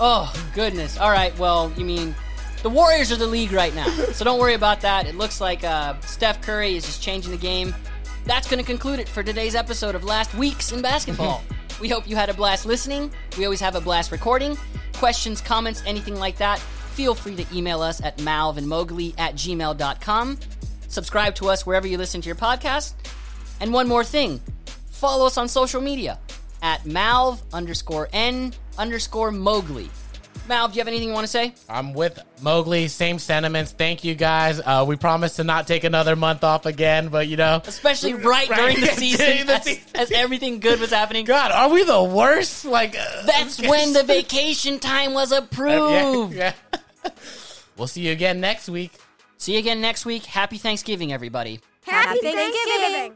Oh, 0.06 0.34
goodness. 0.54 0.98
All 0.98 1.10
right, 1.10 1.36
well, 1.40 1.72
you 1.78 1.86
mean 1.86 2.14
the 2.62 2.70
Warriors 2.70 3.10
are 3.14 3.16
the 3.16 3.26
league 3.26 3.54
right 3.54 3.74
now. 3.74 3.88
So 4.12 4.26
don't 4.26 4.38
worry 4.38 4.54
about 4.54 4.82
that. 4.82 5.08
It 5.08 5.16
looks 5.16 5.40
like 5.40 5.64
uh, 5.64 5.98
Steph 6.02 6.42
Curry 6.42 6.76
is 6.76 6.86
just 6.86 7.02
changing 7.02 7.32
the 7.32 7.38
game. 7.38 7.74
That's 8.26 8.50
going 8.50 8.60
to 8.60 8.66
conclude 8.66 9.00
it 9.00 9.08
for 9.08 9.24
today's 9.24 9.56
episode 9.56 9.96
of 9.96 10.04
Last 10.04 10.34
Weeks 10.34 10.74
in 10.74 10.82
Basketball. 10.82 11.42
we 11.80 11.88
hope 11.88 12.06
you 12.06 12.18
had 12.18 12.28
a 12.28 12.34
blast 12.34 12.66
listening. 12.66 13.14
We 13.38 13.46
always 13.46 13.62
have 13.62 13.76
a 13.76 13.80
blast 13.80 14.12
recording. 14.12 14.58
Questions, 14.92 15.40
comments, 15.40 15.82
anything 15.86 16.16
like 16.18 16.36
that, 16.36 16.60
feel 16.60 17.16
free 17.16 17.38
to 17.38 17.46
email 17.56 17.82
us 17.82 18.04
at 18.04 18.18
malvinmowgli 18.18 19.18
at 19.18 19.36
gmail.com. 19.36 20.38
Subscribe 20.90 21.36
to 21.36 21.48
us 21.48 21.66
wherever 21.66 21.88
you 21.88 21.98
listen 21.98 22.20
to 22.20 22.28
your 22.28 22.36
podcast. 22.36 22.94
And 23.62 23.72
one 23.72 23.88
more 23.88 24.04
thing 24.04 24.42
follow 24.92 25.28
us 25.28 25.38
on 25.38 25.48
social 25.48 25.80
media 25.80 26.20
at 26.62 26.84
malv 26.84 27.42
underscore 27.54 28.10
n 28.12 28.54
underscore 28.78 29.32
mowgli. 29.32 29.90
Mal, 30.46 30.68
do 30.68 30.74
you 30.74 30.82
have 30.82 30.90
anything 30.90 31.08
you 31.08 31.14
want 31.14 31.24
to 31.24 31.32
say? 31.32 31.54
I'm 31.70 31.94
with 31.94 32.20
Mowgli. 32.42 32.90
Same 32.90 33.18
sentiments. 33.18 33.72
Thank 33.72 34.04
you 34.04 34.14
guys. 34.14 34.60
Uh, 34.60 34.84
we 34.86 34.98
promise 34.98 35.38
to 35.38 35.46
not 35.46 35.68
take 35.68 35.86
another 35.86 36.18
month 36.18 36.44
off 36.44 36.66
again, 36.66 37.08
but 37.08 37.30
you 37.30 37.38
know, 37.38 37.62
Especially 37.66 38.14
right, 38.14 38.50
Right. 38.50 38.58
during 38.58 38.76
the 38.82 38.82
During 38.88 38.98
season, 38.98 39.48
the 39.48 39.54
as, 39.54 39.64
season. 39.64 39.84
as 39.96 40.12
everything 40.12 40.60
good 40.60 40.82
was 40.82 40.90
happening. 40.90 41.24
God, 41.24 41.52
are 41.54 41.70
we 41.70 41.86
the 41.86 42.04
worst? 42.04 42.66
Like 42.66 42.94
uh, 43.00 43.26
That's 43.26 43.62
when 43.62 43.94
the 43.94 44.04
vacation 44.08 44.80
time 44.80 45.14
was 45.14 45.32
yeah, 45.32 45.38
approved. 45.38 46.34
yeah. 46.36 46.54
we'll 47.78 47.88
see 47.88 48.02
you 48.02 48.12
again 48.12 48.42
next 48.42 48.68
week. 48.68 48.92
See 49.38 49.54
you 49.54 49.60
again 49.60 49.80
next 49.80 50.06
week. 50.06 50.26
Happy 50.26 50.58
Thanksgiving, 50.58 51.14
everybody. 51.14 51.62
Happy 51.86 52.20
Thanksgiving. 52.22 53.14